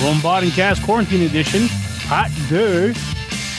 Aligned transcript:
Bot 0.00 0.42
Cast 0.54 0.82
Quarantine 0.82 1.22
Edition, 1.22 1.66
Hot 2.08 2.30
Day. 2.48 2.94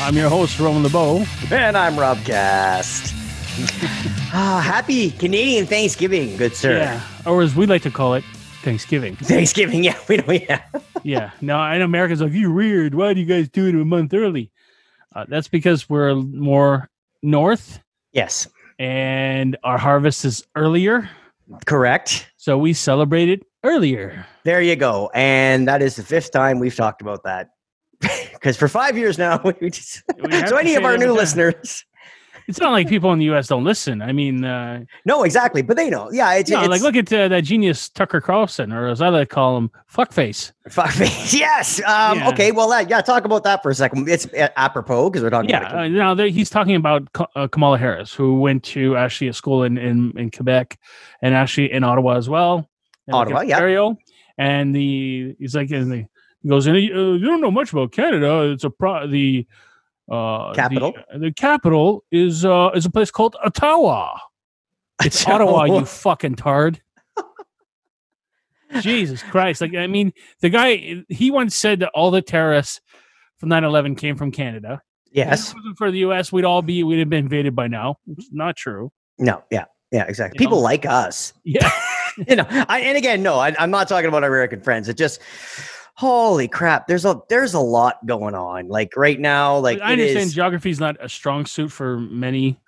I'm 0.02 0.16
your 0.16 0.28
host, 0.28 0.60
Roman 0.60 0.82
LeBeau. 0.82 1.24
And 1.52 1.78
I'm 1.78 1.98
Rob 1.98 2.18
Cast. 2.26 3.14
Ah, 4.34 4.62
happy 4.66 5.12
Canadian 5.12 5.66
Thanksgiving, 5.66 6.38
good 6.38 6.56
sir. 6.56 6.78
Yeah, 6.78 7.02
or 7.26 7.42
as 7.42 7.54
we 7.54 7.66
like 7.66 7.82
to 7.82 7.92
call 7.92 8.14
it, 8.14 8.24
Thanksgiving. 8.64 9.18
Thanksgiving, 9.18 9.84
yeah, 9.84 9.98
we 10.08 10.18
know, 10.18 10.32
yeah. 10.32 10.62
yeah. 11.04 11.32
No, 11.42 11.58
I 11.58 11.78
know 11.78 11.84
Americans 11.84 12.22
are 12.22 12.26
like, 12.28 12.34
you're 12.34 12.50
weird. 12.54 12.96
Why 12.96 13.14
do 13.14 13.20
you 13.20 13.26
guys 13.26 13.50
do 13.50 13.68
it 13.68 13.76
a 13.76 13.84
month 13.84 14.14
early? 14.14 14.50
Uh, 15.14 15.26
that's 15.28 15.50
because 15.50 15.90
we're 15.90 16.16
more 16.16 16.90
north 17.22 17.82
Yes, 18.14 18.48
and 18.80 19.58
our 19.66 19.78
harvest 19.78 20.24
is 20.24 20.46
earlier. 20.56 21.10
Correct. 21.66 22.28
So 22.38 22.58
we 22.58 22.74
celebrated 22.74 23.44
earlier. 23.64 24.26
There 24.44 24.62
you 24.62 24.76
go. 24.76 25.12
And 25.14 25.68
that 25.68 25.82
is 25.82 25.96
the 25.96 26.04
fifth 26.04 26.32
time 26.32 26.60
we've 26.60 26.76
talked 26.76 27.02
about 27.02 27.24
that. 27.24 27.50
Because 28.42 28.58
for 28.58 28.68
five 28.68 28.98
years 28.98 29.20
now, 29.20 29.40
we 29.62 29.70
just, 29.70 30.02
We 30.20 30.32
so 30.32 30.46
to 30.48 30.58
any 30.58 30.74
of 30.74 30.84
our 30.84 30.98
new 30.98 31.14
listeners, 31.14 31.86
It's 32.52 32.60
not 32.60 32.74
like 32.74 32.90
people 32.90 33.14
in 33.14 33.20
the 33.20 33.26
U.S. 33.26 33.48
don't 33.48 33.64
listen. 33.64 34.02
I 34.02 34.12
mean, 34.12 34.44
uh, 34.44 34.84
no, 35.06 35.24
exactly, 35.24 35.62
but 35.62 35.78
they 35.78 35.90
know. 35.90 36.12
Yeah, 36.12 36.34
it's, 36.34 36.50
no, 36.50 36.60
it's 36.60 36.68
like 36.68 36.82
look 36.82 36.98
at 36.98 37.12
uh, 37.14 37.30
that 37.30 37.46
genius 37.46 37.88
Tucker 37.88 38.20
Carlson, 38.20 38.74
or 38.74 38.90
as 38.90 39.02
I 39.02 39.08
like 39.08 39.30
to 39.30 39.34
call 39.34 39.58
him, 39.58 39.72
fuckface. 39.90 40.52
fuck 40.70 41.00
me. 41.00 41.08
Yes. 41.32 41.80
Um, 41.80 42.18
Yeah. 42.18 42.30
Okay. 42.30 42.52
Well, 42.52 42.74
uh, 42.74 42.82
yeah. 42.82 43.00
Talk 43.00 43.24
about 43.24 43.46
that 43.46 43.64
for 43.64 43.72
a 43.72 43.76
second. 43.76 44.10
It's 44.10 44.26
uh, 44.34 44.50
apropos 44.58 45.10
because 45.10 45.24
we're 45.24 45.30
talking 45.30 45.50
Yeah, 45.50 45.68
uh, 45.72 45.88
now 45.88 46.14
he's 46.16 46.50
talking 46.50 46.76
about 46.76 47.08
uh, 47.38 47.48
Kamala 47.48 47.78
Harris, 47.78 48.14
who 48.14 48.38
went 48.40 48.64
to 48.66 48.98
actually 48.98 49.30
a 49.30 49.34
school 49.34 49.64
in, 49.64 49.78
in, 49.78 50.12
in 50.18 50.30
Quebec 50.30 50.78
and 51.22 51.34
actually 51.34 51.72
in 51.72 51.86
Ottawa 51.86 52.18
as 52.18 52.28
well. 52.28 52.70
and, 53.08 53.16
like, 53.16 53.28
Ottawa, 53.28 53.42
yeah. 53.42 53.56
Ontario. 53.56 53.98
And 54.38 54.76
the 54.76 55.36
he's 55.40 55.56
like, 55.56 55.72
and 55.72 55.90
the, 55.90 56.06
he 56.44 56.50
goes, 56.50 56.68
and 56.68 56.76
you 56.78 57.20
don't 57.20 57.42
know 57.42 57.52
much 57.52 57.72
about 57.72 57.94
Canada. 57.94 58.52
It's 58.52 58.66
a 58.66 58.70
pro 58.70 59.08
the 59.08 59.48
uh, 60.12 60.54
Capital. 60.54 60.94
The, 61.14 61.20
the 61.20 61.32
capital 61.34 62.04
is 62.12 62.44
uh 62.46 62.70
is 62.76 62.86
a 62.86 62.90
place 62.90 63.12
called 63.12 63.36
Ottawa. 63.44 64.18
It's 65.04 65.26
Ottawa, 65.26 65.64
you 65.64 65.84
fucking 65.86 66.36
tard. 66.36 66.80
Jesus 68.82 69.24
Christ. 69.24 69.60
Like, 69.62 69.74
I 69.76 69.88
mean, 69.88 70.14
the 70.42 70.50
guy, 70.50 71.04
he 71.10 71.32
once 71.32 71.56
said 71.56 71.80
that 71.80 71.90
all 71.96 72.12
the 72.12 72.22
terrorists 72.22 72.82
from 73.38 73.50
9 73.50 73.64
11 73.64 73.96
came 73.96 74.16
from 74.16 74.32
Canada. 74.32 74.82
If 75.08 75.18
Yes. 75.18 75.50
it 75.50 75.56
wasn't 75.56 75.78
for 75.78 75.92
the 75.92 76.00
US, 76.00 76.32
we'd 76.32 76.46
all 76.46 76.62
be, 76.62 76.84
we'd 76.84 77.00
have 77.00 77.10
been 77.10 77.26
invaded 77.26 77.56
by 77.56 77.68
now. 77.68 77.98
It's 78.16 78.30
not 78.32 78.56
true. 78.56 78.92
No. 79.18 79.44
Yeah. 79.52 79.66
Yeah. 79.92 80.06
Exactly. 80.06 80.38
You 80.38 80.46
People 80.46 80.58
know? 80.60 80.64
like 80.64 80.86
us. 80.86 81.34
Yeah. 81.44 81.70
you 82.30 82.36
know, 82.36 82.46
I, 82.50 82.82
and 82.82 82.98
again, 82.98 83.24
no, 83.24 83.36
I, 83.40 83.56
I'm 83.60 83.72
not 83.72 83.88
talking 83.90 84.08
about 84.08 84.24
American 84.24 84.62
friends. 84.62 84.88
It 84.88 84.98
just, 84.98 85.20
holy 86.02 86.48
crap, 86.48 86.88
there's 86.88 87.06
a 87.06 87.22
there's 87.30 87.54
a 87.54 87.60
lot 87.60 88.04
going 88.08 88.34
on. 88.34 88.68
Like 88.68 88.98
right 88.98 89.20
now, 89.20 89.58
like 89.60 89.80
I 89.82 89.92
understand 89.94 90.26
is- 90.28 90.34
geography 90.34 90.72
is 90.72 90.80
not 90.80 90.98
a 91.00 91.08
strong 91.08 91.46
suit 91.46 91.72
for 91.72 92.00
many, 92.00 92.60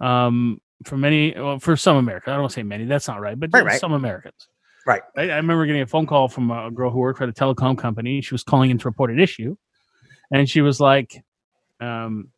um, 0.00 0.60
for 0.84 0.96
many, 0.96 1.32
well, 1.36 1.60
for 1.60 1.76
some 1.76 1.96
Americans. 1.96 2.34
I 2.34 2.36
don't 2.36 2.50
say 2.50 2.64
many, 2.64 2.84
that's 2.84 3.06
not 3.06 3.20
right, 3.20 3.38
but 3.38 3.50
Right, 3.52 3.64
right. 3.64 3.80
some 3.80 3.92
Americans. 3.92 4.48
Right. 4.84 5.02
I, 5.16 5.22
I 5.30 5.36
remember 5.36 5.64
getting 5.66 5.82
a 5.82 5.86
phone 5.86 6.06
call 6.06 6.28
from 6.28 6.50
a 6.50 6.70
girl 6.70 6.90
who 6.90 6.98
worked 6.98 7.18
for 7.18 7.26
the 7.26 7.32
telecom 7.32 7.78
company. 7.78 8.20
She 8.20 8.34
was 8.34 8.42
calling 8.42 8.70
in 8.70 8.78
to 8.78 8.88
report 8.88 9.10
an 9.12 9.20
issue, 9.20 9.56
and 10.32 10.48
she 10.50 10.60
was 10.60 10.80
like, 10.80 11.24
um, 11.80 12.28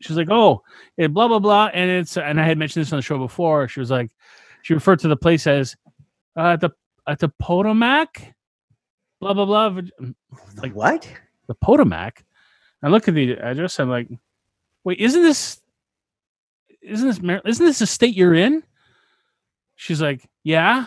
she 0.00 0.12
was 0.12 0.16
like, 0.18 0.28
"Oh, 0.30 0.62
it 0.96 1.12
blah 1.12 1.28
blah 1.28 1.38
blah," 1.40 1.70
and 1.74 1.90
it's 1.90 2.16
and 2.16 2.40
I 2.40 2.44
had 2.44 2.56
mentioned 2.58 2.84
this 2.86 2.92
on 2.92 2.98
the 2.98 3.02
show 3.02 3.18
before. 3.18 3.68
She 3.68 3.80
was 3.80 3.90
like, 3.90 4.10
she 4.62 4.72
referred 4.74 5.00
to 5.00 5.08
the 5.08 5.16
place 5.16 5.46
as 5.46 5.76
uh, 6.36 6.56
the 6.56 6.70
at 7.06 7.18
the 7.20 7.28
Potomac, 7.38 8.08
blah 9.32 9.44
blah 9.44 9.70
blah. 9.70 10.14
Like 10.62 10.74
what? 10.74 11.08
the 11.46 11.54
Potomac. 11.54 12.24
I 12.82 12.88
look 12.88 13.08
at 13.08 13.14
the 13.14 13.32
address. 13.32 13.78
I'm 13.80 13.88
like, 13.88 14.08
wait, 14.84 14.98
isn't 14.98 15.22
this, 15.22 15.60
isn't 16.82 17.06
this, 17.06 17.22
Mar- 17.22 17.42
isn't 17.44 17.64
this 17.64 17.80
a 17.80 17.86
state 17.86 18.14
you're 18.14 18.34
in? 18.34 18.62
She's 19.76 20.00
like, 20.00 20.28
yeah. 20.42 20.86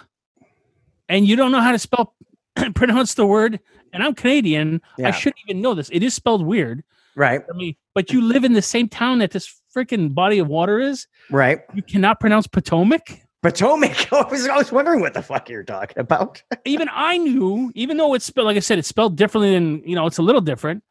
And 1.10 1.28
you 1.28 1.36
don't 1.36 1.52
know 1.52 1.62
how 1.62 1.72
to 1.72 1.80
spell, 1.80 2.16
pronounce 2.76 3.16
the 3.16 3.26
word. 3.26 3.60
And 3.94 4.04
I'm 4.04 4.14
Canadian. 4.14 4.82
Yeah. 4.98 5.08
I 5.08 5.12
shouldn't 5.12 5.42
even 5.48 5.62
know 5.62 5.74
this. 5.74 5.90
It 5.90 6.04
is 6.04 6.14
spelled 6.14 6.46
weird. 6.46 6.84
Right. 7.16 7.42
I 7.52 7.58
mean, 7.58 7.76
but 7.96 8.12
you 8.12 8.22
live 8.22 8.44
in 8.44 8.54
the 8.54 8.62
same 8.62 8.88
town 8.90 9.20
that 9.20 9.32
this 9.32 9.52
freaking 9.76 10.14
body 10.14 10.40
of 10.40 10.48
water 10.48 10.80
is. 10.80 11.08
Right. 11.32 11.62
You 11.74 11.82
cannot 11.82 12.20
pronounce 12.20 12.46
Potomac. 12.46 13.22
Potomac. 13.48 14.12
I 14.14 14.22
was, 14.30 14.48
I 14.48 14.58
was 14.58 14.72
wondering 14.72 15.00
what 15.00 15.14
the 15.14 15.22
fuck 15.22 15.50
you're 15.50 15.64
talking 15.64 15.98
about. 16.00 16.42
Even 16.66 16.90
I 16.92 17.18
knew, 17.18 17.72
even 17.76 17.96
though 17.98 18.14
it's 18.14 18.26
spelled, 18.26 18.46
like 18.46 18.58
I 18.58 18.62
said, 18.62 18.78
it's 18.78 18.88
spelled 18.90 19.16
differently 19.16 19.54
than, 19.54 19.82
you 19.88 19.96
know, 19.96 20.06
it's 20.06 20.18
a 20.18 20.22
little 20.22 20.42
different. 20.42 20.84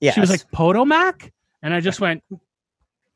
Yeah. 0.00 0.12
She 0.12 0.20
was 0.20 0.30
like, 0.30 0.50
Potomac? 0.52 1.30
And 1.62 1.74
I 1.74 1.80
just 1.80 2.00
went, 2.00 2.24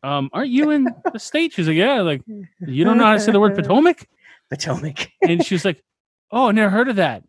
um, 0.03 0.28
aren't 0.32 0.50
you 0.50 0.70
in 0.70 0.87
the 1.12 1.19
state? 1.19 1.53
She's 1.54 1.66
like, 1.66 1.76
yeah. 1.76 2.03
Like, 2.03 2.22
you 2.60 2.84
don't 2.84 2.98
know 2.98 3.04
how 3.04 3.14
to 3.14 3.20
say 3.20 3.32
the 3.32 3.41
word 3.41 3.54
Potomac? 3.56 4.06
Potomac. 4.50 5.10
And 5.22 5.44
she 5.44 5.54
was 5.54 5.64
like, 5.64 5.82
oh, 6.31 6.48
I 6.48 6.53
never 6.53 6.69
heard 6.70 6.88
of 6.88 6.97
that. 6.97 7.25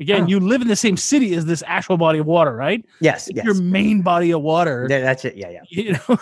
Again, 0.00 0.24
Oh. 0.24 0.26
you 0.26 0.38
live 0.40 0.60
in 0.60 0.68
the 0.68 0.76
same 0.76 0.96
city 0.96 1.34
as 1.34 1.44
this 1.46 1.62
actual 1.66 1.96
body 1.96 2.18
of 2.18 2.26
water, 2.26 2.54
right? 2.54 2.84
yes. 3.00 3.28
Yes. 3.32 3.44
Your 3.44 3.54
main 3.54 4.02
body 4.02 4.32
of 4.32 4.42
water. 4.42 4.86
Yeah, 4.90 5.00
that's 5.00 5.24
it. 5.24 5.36
Yeah. 5.36 5.50
Yeah. 5.50 5.60
You 5.70 5.92
know, 5.92 6.18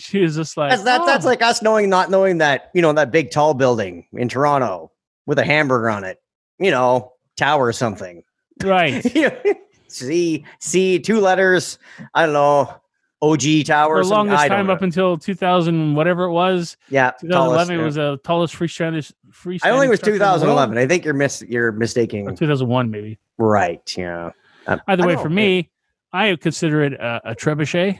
she 0.00 0.20
was 0.22 0.36
just 0.36 0.56
like, 0.56 0.70
That's, 0.70 0.82
that's, 0.82 1.06
that's 1.06 1.24
"Oh." 1.24 1.28
like 1.28 1.42
us 1.42 1.62
knowing, 1.62 1.88
not 1.88 2.10
knowing 2.10 2.38
that, 2.38 2.70
you 2.74 2.82
know, 2.82 2.92
that 2.92 3.10
big 3.10 3.30
tall 3.30 3.54
building 3.54 4.06
in 4.12 4.28
Toronto 4.28 4.90
with 5.26 5.38
a 5.38 5.44
hamburger 5.44 5.90
on 5.90 6.04
it, 6.04 6.20
you 6.58 6.70
know, 6.70 7.12
tower 7.36 7.66
or 7.66 7.72
something. 7.72 8.22
right. 8.62 9.04
C, 9.88 10.44
C, 10.60 10.98
two 11.00 11.20
letters. 11.20 11.78
I 12.14 12.24
don't 12.24 12.32
know. 12.32 12.80
OG 13.22 13.64
tower. 13.66 13.96
For 13.96 14.00
or 14.00 14.04
the 14.04 14.10
longest 14.10 14.46
time 14.46 14.70
up 14.70 14.82
until 14.82 15.18
2000, 15.18 15.94
whatever 15.94 16.24
it 16.24 16.32
was, 16.32 16.76
yeah. 16.88 17.10
2011, 17.20 17.30
tallest, 17.30 17.70
it 17.70 17.76
yeah. 17.76 17.84
was 17.84 17.94
the 17.96 18.20
tallest 18.24 18.54
freestanding. 18.54 19.12
freestanding 19.30 19.60
I 19.64 19.70
only 19.70 19.88
was 19.88 19.98
structure 19.98 20.14
in 20.14 20.18
the 20.20 20.24
world. 20.24 20.40
2011. 20.40 20.78
I 20.78 20.86
think 20.86 21.04
you're 21.04 21.14
mis 21.14 21.42
you're 21.42 21.72
mistaking. 21.72 22.28
Or 22.28 22.34
2001, 22.34 22.90
maybe. 22.90 23.18
Right. 23.36 23.94
Yeah. 23.96 24.30
Um, 24.66 24.80
Either 24.86 25.06
way, 25.06 25.16
for 25.16 25.28
me, 25.28 25.70
I 26.12 26.36
consider 26.36 26.82
it 26.82 26.94
a, 26.94 27.30
a 27.30 27.34
trebuchet. 27.34 27.98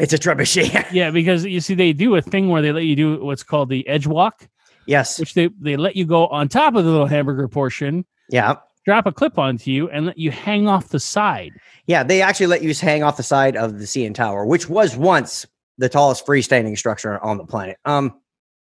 It's 0.00 0.12
a 0.12 0.18
trebuchet. 0.18 0.86
Yeah, 0.92 1.10
because 1.10 1.44
you 1.44 1.60
see, 1.60 1.74
they 1.74 1.92
do 1.92 2.16
a 2.16 2.22
thing 2.22 2.48
where 2.48 2.62
they 2.62 2.72
let 2.72 2.84
you 2.84 2.96
do 2.96 3.24
what's 3.24 3.42
called 3.42 3.68
the 3.68 3.86
edge 3.86 4.06
walk, 4.06 4.48
yes. 4.86 5.18
which 5.20 5.34
they 5.34 5.48
they 5.60 5.76
let 5.76 5.96
you 5.96 6.04
go 6.04 6.26
on 6.28 6.48
top 6.48 6.74
of 6.74 6.84
the 6.84 6.90
little 6.90 7.06
hamburger 7.06 7.46
portion, 7.48 8.04
Yeah. 8.28 8.56
drop 8.84 9.06
a 9.06 9.12
clip 9.12 9.38
onto 9.38 9.70
you, 9.70 9.88
and 9.90 10.06
let 10.06 10.18
you 10.18 10.30
hang 10.30 10.66
off 10.68 10.88
the 10.88 11.00
side. 11.00 11.52
Yeah. 11.86 12.02
They 12.02 12.22
actually 12.22 12.46
let 12.48 12.62
you 12.62 12.74
hang 12.74 13.02
off 13.02 13.16
the 13.16 13.22
side 13.22 13.56
of 13.56 13.78
the 13.78 13.84
CN 13.84 14.14
Tower, 14.14 14.44
which 14.46 14.68
was 14.68 14.96
once 14.96 15.46
the 15.78 15.88
tallest 15.88 16.26
freestanding 16.26 16.76
structure 16.76 17.22
on 17.22 17.36
the 17.38 17.44
planet. 17.44 17.76
Um. 17.84 18.14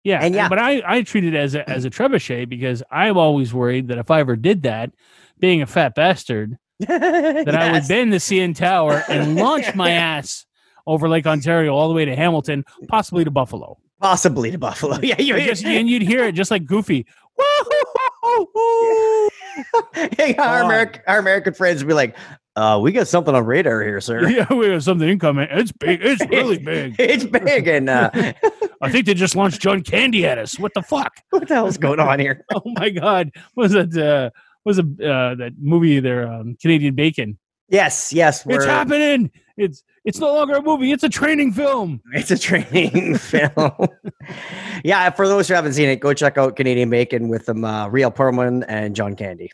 Yeah, 0.02 0.20
And 0.22 0.34
yeah. 0.34 0.48
but 0.48 0.58
I 0.58 0.82
I 0.86 1.02
treat 1.02 1.24
it 1.24 1.34
as 1.34 1.54
a 1.54 1.68
as 1.68 1.84
a 1.84 1.90
trebuchet 1.90 2.48
because 2.48 2.82
I'm 2.90 3.18
always 3.18 3.52
worried 3.52 3.88
that 3.88 3.98
if 3.98 4.10
I 4.10 4.20
ever 4.20 4.34
did 4.34 4.62
that, 4.62 4.92
being 5.38 5.60
a 5.60 5.66
fat 5.66 5.94
bastard, 5.94 6.56
that 6.80 7.54
I 7.54 7.72
would 7.72 7.86
bend 7.86 8.10
the 8.10 8.16
CN 8.16 8.54
Tower 8.56 9.04
and 9.10 9.36
launch 9.36 9.74
my 9.74 9.90
ass 10.14 10.46
over 10.86 11.08
Lake 11.08 11.26
Ontario 11.26 11.74
all 11.74 11.88
the 11.88 11.94
way 11.94 12.04
to 12.04 12.14
Hamilton, 12.16 12.64
possibly 12.88 13.24
to 13.24 13.30
Buffalo. 13.30 13.78
possibly 14.00 14.50
to 14.50 14.58
Buffalo. 14.58 14.98
Yeah. 15.02 15.20
you 15.20 15.34
and 15.34 15.88
you'd 15.88 16.02
hear 16.02 16.24
it 16.24 16.32
just 16.34 16.50
like 16.50 16.64
Goofy. 16.66 17.06
Hey, 20.16 20.34
our. 20.36 20.62
American 20.62 21.02
our 21.06 21.18
American 21.18 21.52
friends 21.54 21.82
would 21.82 21.88
be 21.88 21.94
like, 21.94 22.16
uh, 22.56 22.78
we 22.82 22.92
got 22.92 23.08
something 23.08 23.34
on 23.34 23.44
radar 23.44 23.82
here, 23.82 24.00
sir. 24.00 24.28
Yeah, 24.28 24.52
we 24.52 24.68
have 24.68 24.82
something 24.82 25.08
incoming. 25.08 25.48
It's 25.50 25.72
big. 25.72 26.00
It's 26.02 26.24
really 26.26 26.58
big. 26.58 26.96
it's 26.98 27.24
big 27.24 27.66
and 27.68 27.88
uh, 27.90 28.10
I 28.80 28.90
think 28.90 29.06
they 29.06 29.14
just 29.14 29.36
launched 29.36 29.60
John 29.60 29.82
Candy 29.82 30.24
at 30.26 30.38
us. 30.38 30.58
What 30.58 30.72
the 30.74 30.82
fuck? 30.82 31.12
what 31.30 31.46
the 31.48 31.54
hell's 31.54 31.76
going 31.76 32.00
on 32.00 32.18
here? 32.20 32.44
Oh 32.54 32.62
my 32.64 32.90
god! 32.90 33.30
What 33.54 33.64
was 33.70 33.72
that? 33.72 33.96
Uh, 33.96 34.30
what 34.62 34.76
was 34.76 34.78
a 34.78 34.82
uh, 34.82 35.34
that 35.36 35.52
movie 35.58 36.00
there? 36.00 36.30
Um, 36.30 36.56
Canadian 36.60 36.94
Bacon. 36.94 37.38
Yes, 37.68 38.12
yes, 38.12 38.44
It's 38.48 38.64
happening. 38.64 39.30
It's 39.56 39.82
it's 40.10 40.18
no 40.18 40.34
longer 40.34 40.54
a 40.56 40.62
movie. 40.62 40.92
It's 40.92 41.02
a 41.04 41.08
training 41.08 41.52
film. 41.52 42.02
It's 42.12 42.30
a 42.30 42.38
training 42.38 43.16
film. 43.32 43.72
yeah, 44.84 45.10
for 45.10 45.26
those 45.28 45.48
who 45.48 45.54
haven't 45.54 45.72
seen 45.74 45.88
it, 45.88 45.96
go 46.00 46.12
check 46.14 46.36
out 46.38 46.56
Canadian 46.56 46.90
Bacon 46.90 47.28
with 47.28 47.46
them, 47.46 47.64
uh, 47.64 47.88
Rhea 47.88 48.10
Perlman 48.10 48.64
and 48.68 48.94
John 48.94 49.16
Candy. 49.16 49.50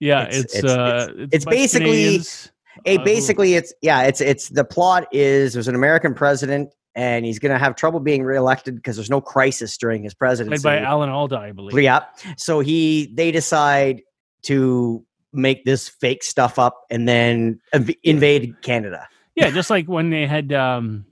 Yeah, 0.00 0.22
It's- 0.28 0.44
it's 0.44 0.54
it's- 0.56 0.72
uh, 0.72 1.08
it's- 1.12 1.28
it's 1.32 1.46
a 1.46 1.50
basically- 1.50 1.86
Canadians, 1.86 2.52
Hey, 2.84 2.98
uh, 2.98 3.02
basically, 3.02 3.54
it's 3.54 3.74
yeah, 3.82 4.02
it's 4.02 4.20
it's 4.20 4.50
the 4.50 4.62
plot 4.64 5.08
is 5.10 5.52
there's 5.54 5.66
an 5.66 5.74
American 5.74 6.14
president 6.14 6.72
and 6.94 7.24
he's 7.26 7.40
going 7.40 7.50
to 7.52 7.58
have 7.58 7.74
trouble 7.74 7.98
being 7.98 8.22
reelected 8.22 8.76
because 8.76 8.94
there's 8.94 9.10
no 9.10 9.20
crisis 9.20 9.76
during 9.76 10.04
his 10.04 10.14
presidency. 10.14 10.62
played 10.62 10.78
by 10.80 10.84
Alan 10.86 11.08
Alda, 11.08 11.38
I 11.38 11.50
believe. 11.50 11.76
Yeah. 11.82 12.04
So 12.36 12.60
he 12.60 13.10
they 13.14 13.32
decide 13.32 14.02
to 14.42 15.04
make 15.32 15.64
this 15.64 15.88
fake 15.88 16.22
stuff 16.22 16.56
up 16.60 16.84
and 16.88 17.08
then 17.08 17.58
inv- 17.74 17.98
invade 18.04 18.54
Canada. 18.62 19.08
Yeah, 19.38 19.50
just 19.50 19.70
like 19.70 19.86
when 19.86 20.10
they 20.10 20.26
had, 20.26 20.52
um, 20.52 21.04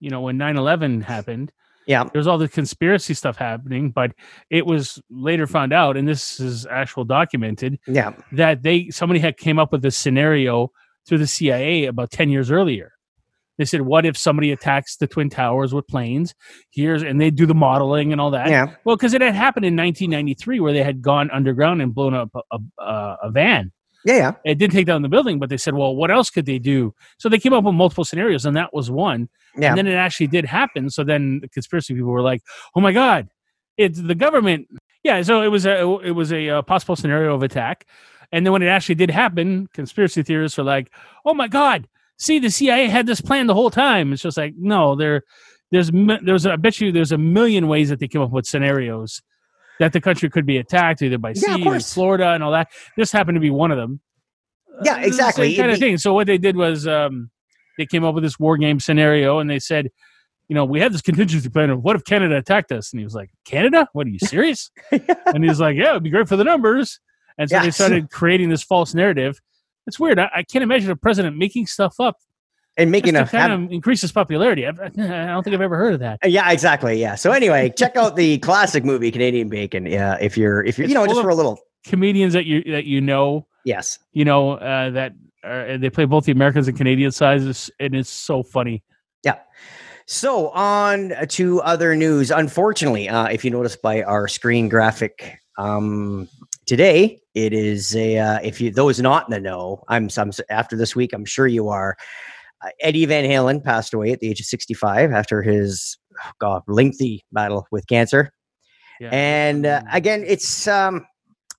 you 0.00 0.10
know, 0.10 0.20
when 0.22 0.38
9-11 0.38 1.02
happened, 1.02 1.52
Yeah. 1.86 2.04
there 2.04 2.18
was 2.20 2.26
all 2.26 2.38
the 2.38 2.48
conspiracy 2.48 3.14
stuff 3.14 3.36
happening, 3.36 3.90
but 3.90 4.12
it 4.50 4.66
was 4.66 5.00
later 5.10 5.46
found 5.46 5.72
out, 5.72 5.96
and 5.96 6.06
this 6.06 6.38
is 6.40 6.66
actual 6.66 7.04
documented, 7.04 7.78
Yeah. 7.86 8.12
that 8.32 8.62
they 8.62 8.90
somebody 8.90 9.20
had 9.20 9.36
came 9.36 9.58
up 9.58 9.72
with 9.72 9.82
this 9.82 9.96
scenario 9.96 10.70
through 11.08 11.18
the 11.18 11.26
CIA 11.26 11.86
about 11.86 12.10
10 12.10 12.30
years 12.30 12.50
earlier. 12.50 12.92
They 13.58 13.64
said, 13.64 13.80
what 13.82 14.04
if 14.04 14.18
somebody 14.18 14.52
attacks 14.52 14.96
the 14.96 15.06
Twin 15.06 15.30
Towers 15.30 15.72
with 15.72 15.86
planes? 15.88 16.34
Here's 16.70 17.02
and 17.02 17.18
they 17.20 17.30
do 17.30 17.46
the 17.46 17.54
modeling 17.54 18.12
and 18.12 18.20
all 18.20 18.30
that. 18.32 18.48
Yeah. 18.50 18.74
Well, 18.84 18.96
because 18.96 19.14
it 19.14 19.22
had 19.22 19.34
happened 19.34 19.64
in 19.64 19.74
1993 19.74 20.60
where 20.60 20.74
they 20.74 20.82
had 20.82 21.00
gone 21.00 21.30
underground 21.30 21.80
and 21.80 21.94
blown 21.94 22.12
up 22.12 22.30
a, 22.52 22.58
a, 22.78 23.16
a 23.22 23.30
van. 23.30 23.72
Yeah. 24.06 24.16
Yeah. 24.16 24.32
It 24.44 24.58
didn't 24.58 24.72
take 24.72 24.86
down 24.86 25.02
the 25.02 25.08
building, 25.08 25.38
but 25.38 25.50
they 25.50 25.56
said, 25.56 25.74
well, 25.74 25.94
what 25.94 26.10
else 26.10 26.30
could 26.30 26.46
they 26.46 26.58
do? 26.60 26.94
So 27.18 27.28
they 27.28 27.38
came 27.38 27.52
up 27.52 27.64
with 27.64 27.74
multiple 27.74 28.04
scenarios, 28.04 28.46
and 28.46 28.56
that 28.56 28.72
was 28.72 28.90
one. 28.90 29.28
Yeah. 29.58 29.70
And 29.70 29.78
then 29.78 29.86
it 29.88 29.94
actually 29.94 30.28
did 30.28 30.44
happen. 30.44 30.90
So 30.90 31.02
then 31.02 31.40
the 31.40 31.48
conspiracy 31.48 31.94
people 31.94 32.10
were 32.10 32.22
like, 32.22 32.42
"Oh 32.74 32.80
my 32.80 32.92
god, 32.92 33.28
it's 33.76 34.00
the 34.00 34.14
government." 34.14 34.68
Yeah. 35.02 35.20
So 35.22 35.42
it 35.42 35.48
was 35.48 35.66
a 35.66 35.80
it 36.04 36.12
was 36.12 36.32
a, 36.32 36.50
uh 36.50 36.62
possible 36.62 36.94
scenario 36.94 37.34
of 37.34 37.42
attack, 37.42 37.86
and 38.32 38.44
then 38.46 38.52
when 38.52 38.62
it 38.62 38.66
actually 38.68 38.96
did 38.96 39.10
happen, 39.10 39.68
conspiracy 39.72 40.22
theorists 40.22 40.58
are 40.58 40.62
like, 40.64 40.92
"Oh 41.24 41.34
my 41.34 41.48
god, 41.48 41.88
see, 42.18 42.38
the 42.38 42.50
CIA 42.50 42.86
had 42.88 43.06
this 43.06 43.20
plan 43.20 43.46
the 43.46 43.54
whole 43.54 43.70
time." 43.70 44.12
It's 44.12 44.22
just 44.22 44.36
like, 44.36 44.54
no, 44.58 44.94
there, 44.94 45.22
there's 45.70 45.90
there's 45.90 46.46
I 46.46 46.56
bet 46.56 46.80
you 46.80 46.92
there's 46.92 47.12
a 47.12 47.18
million 47.18 47.66
ways 47.66 47.88
that 47.88 47.98
they 47.98 48.08
came 48.08 48.22
up 48.22 48.30
with 48.30 48.46
scenarios 48.46 49.22
that 49.80 49.92
the 49.92 50.00
country 50.00 50.30
could 50.30 50.46
be 50.46 50.56
attacked 50.58 51.02
either 51.02 51.18
by 51.18 51.30
Yeah, 51.36 51.56
sea 51.56 51.66
or. 51.68 51.80
Florida 51.80 52.30
and 52.30 52.42
all 52.42 52.52
that. 52.52 52.68
This 52.96 53.12
happened 53.12 53.36
to 53.36 53.40
be 53.40 53.50
one 53.50 53.70
of 53.70 53.76
them. 53.78 54.00
Yeah, 54.82 54.94
Uh, 54.94 55.00
the 55.00 55.06
exactly. 55.06 55.56
Kind 55.56 55.70
of 55.70 55.78
thing. 55.78 55.98
So 55.98 56.12
what 56.14 56.26
they 56.26 56.38
did 56.38 56.56
was 56.56 56.86
um, 56.86 57.30
they 57.78 57.86
came 57.86 58.04
up 58.04 58.14
with 58.14 58.24
this 58.24 58.38
war 58.38 58.56
game 58.56 58.80
scenario, 58.80 59.38
and 59.38 59.48
they 59.50 59.58
said, 59.58 59.90
you 60.48 60.54
know, 60.54 60.64
we 60.64 60.80
had 60.80 60.92
this 60.92 61.02
contingency 61.02 61.48
plan 61.48 61.70
of 61.70 61.82
what 61.82 61.96
if 61.96 62.04
Canada 62.04 62.36
attacked 62.36 62.70
us, 62.72 62.92
and 62.92 63.00
he 63.00 63.04
was 63.04 63.14
like, 63.14 63.30
Canada? 63.44 63.88
What 63.92 64.06
are 64.06 64.10
you 64.10 64.18
serious? 64.18 64.70
and 64.92 65.42
he 65.42 65.48
was 65.48 65.60
like, 65.60 65.76
yeah, 65.76 65.90
it'd 65.90 66.02
be 66.04 66.10
great 66.10 66.28
for 66.28 66.36
the 66.36 66.44
numbers. 66.44 67.00
And 67.38 67.50
so 67.50 67.60
they 67.60 67.70
started 67.70 68.10
creating 68.12 68.48
this 68.48 68.62
false 68.62 68.94
narrative. 68.94 69.40
It's 69.86 69.98
weird. 70.00 70.18
I, 70.18 70.30
I 70.36 70.42
can't 70.42 70.62
imagine 70.62 70.90
a 70.90 70.96
president 70.96 71.36
making 71.36 71.66
stuff 71.66 71.96
up 72.00 72.16
And 72.78 72.88
just 72.88 72.92
making 72.92 73.14
to 73.14 73.22
a 73.22 73.26
kind 73.26 73.52
have- 73.52 73.62
of 73.62 73.72
increase 73.72 74.02
his 74.02 74.12
popularity. 74.12 74.66
I've, 74.66 74.78
I 74.80 74.86
don't 74.86 75.42
think 75.42 75.54
I've 75.54 75.62
ever 75.62 75.76
heard 75.76 75.94
of 75.94 76.00
that. 76.00 76.18
yeah, 76.24 76.50
exactly. 76.50 77.00
Yeah. 77.00 77.14
So 77.14 77.32
anyway, 77.32 77.72
check 77.76 77.96
out 77.96 78.16
the 78.16 78.38
classic 78.38 78.84
movie 78.84 79.10
Canadian 79.10 79.48
Bacon. 79.48 79.86
Yeah, 79.86 80.16
if 80.20 80.36
you're 80.36 80.62
if 80.64 80.76
you're 80.78 80.84
It's 80.84 80.92
you 80.92 80.98
know 80.98 81.06
just 81.06 81.20
for 81.20 81.30
a 81.30 81.34
little 81.34 81.58
Comedians 81.86 82.32
that 82.32 82.46
you 82.46 82.62
that 82.64 82.84
you 82.84 83.00
know, 83.00 83.46
yes. 83.64 83.98
you 84.12 84.24
know, 84.24 84.52
uh, 84.52 84.90
that 84.90 85.12
are, 85.44 85.78
they 85.78 85.88
play 85.88 86.04
both 86.04 86.24
the 86.24 86.32
Americans 86.32 86.66
and 86.68 86.76
Canadian 86.76 87.12
sizes, 87.12 87.70
and 87.78 87.94
it's 87.94 88.10
so 88.10 88.42
funny. 88.42 88.82
Yeah. 89.22 89.38
So 90.06 90.50
on 90.50 91.14
to 91.28 91.60
other 91.62 91.94
news. 91.96 92.30
Unfortunately, 92.30 93.08
uh, 93.08 93.26
if 93.26 93.44
you 93.44 93.50
notice 93.50 93.76
by 93.76 94.02
our 94.02 94.28
screen 94.28 94.68
graphic 94.68 95.38
um, 95.58 96.28
today, 96.66 97.20
it 97.34 97.52
is 97.52 97.94
a 97.94 98.18
uh, 98.18 98.38
if 98.42 98.60
you 98.60 98.70
those 98.70 99.00
not 99.00 99.28
in 99.28 99.32
the 99.32 99.40
know. 99.40 99.84
I'm, 99.88 100.08
I'm 100.16 100.32
after 100.50 100.76
this 100.76 100.96
week. 100.96 101.12
I'm 101.12 101.24
sure 101.24 101.46
you 101.46 101.68
are. 101.68 101.96
Uh, 102.64 102.70
Eddie 102.80 103.04
Van 103.04 103.24
Halen 103.24 103.62
passed 103.62 103.92
away 103.92 104.12
at 104.12 104.20
the 104.20 104.30
age 104.30 104.40
of 104.40 104.46
65 104.46 105.12
after 105.12 105.42
his 105.42 105.98
oh 106.24 106.30
God 106.40 106.62
lengthy 106.66 107.24
battle 107.32 107.66
with 107.70 107.86
cancer. 107.86 108.30
Yeah. 109.00 109.10
And 109.12 109.66
uh, 109.66 109.82
again, 109.92 110.24
it's 110.26 110.66
um, 110.66 111.06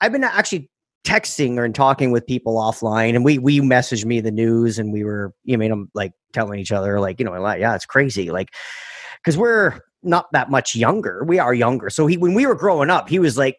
I've 0.02 0.12
been 0.12 0.24
actually 0.24 0.70
texting 1.06 1.58
or 1.58 1.70
talking 1.70 2.12
with 2.12 2.26
people 2.26 2.56
offline, 2.56 3.16
and 3.16 3.24
we 3.24 3.38
we 3.38 3.60
messaged 3.60 4.06
me 4.06 4.20
the 4.20 4.32
news, 4.32 4.80
and 4.80 4.92
we 4.92 5.04
were 5.04 5.34
you 5.44 5.56
know 5.56 5.66
I'm 5.66 5.90
like 5.94 6.14
telling 6.34 6.60
each 6.60 6.72
other 6.72 7.00
like 7.00 7.20
you 7.20 7.26
know 7.26 7.32
like 7.40 7.60
yeah 7.60 7.74
it's 7.74 7.86
crazy 7.86 8.30
like 8.30 8.50
because 9.24 9.38
we're 9.38 9.80
not 10.04 10.28
that 10.34 10.50
much 10.50 10.76
younger. 10.76 11.24
We 11.24 11.40
are 11.40 11.54
younger, 11.54 11.90
so 11.90 12.08
he 12.08 12.18
when 12.18 12.34
we 12.34 12.46
were 12.46 12.56
growing 12.56 12.90
up, 12.90 13.10
he 13.10 13.20
was 13.20 13.38
like 13.38 13.58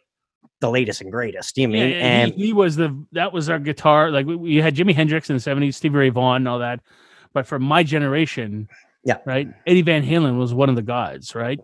the 0.61 0.71
latest 0.71 1.01
and 1.01 1.11
greatest. 1.11 1.57
You 1.57 1.69
mean? 1.69 1.91
yeah, 1.91 1.97
and 1.97 2.35
he, 2.35 2.47
he 2.47 2.53
was 2.53 2.77
the 2.77 3.05
that 3.13 3.33
was 3.33 3.49
our 3.49 3.59
guitar. 3.59 4.11
Like 4.11 4.27
we, 4.27 4.37
we 4.37 4.57
had 4.57 4.75
Jimi 4.75 4.95
Hendrix 4.95 5.31
in 5.31 5.37
the 5.37 5.41
seventies, 5.41 5.77
Stevie 5.77 5.97
Ray 5.97 6.09
Vaughan, 6.11 6.43
and 6.43 6.49
all 6.49 6.59
that. 6.59 6.81
But 7.33 7.47
for 7.47 7.59
my 7.59 7.83
generation, 7.83 8.69
Yeah. 9.05 9.19
right, 9.27 9.49
Eddie 9.67 9.83
Van 9.83 10.03
Halen 10.05 10.39
was 10.39 10.53
one 10.55 10.69
of 10.69 10.77
the 10.77 10.83
gods, 10.83 11.35
right? 11.35 11.61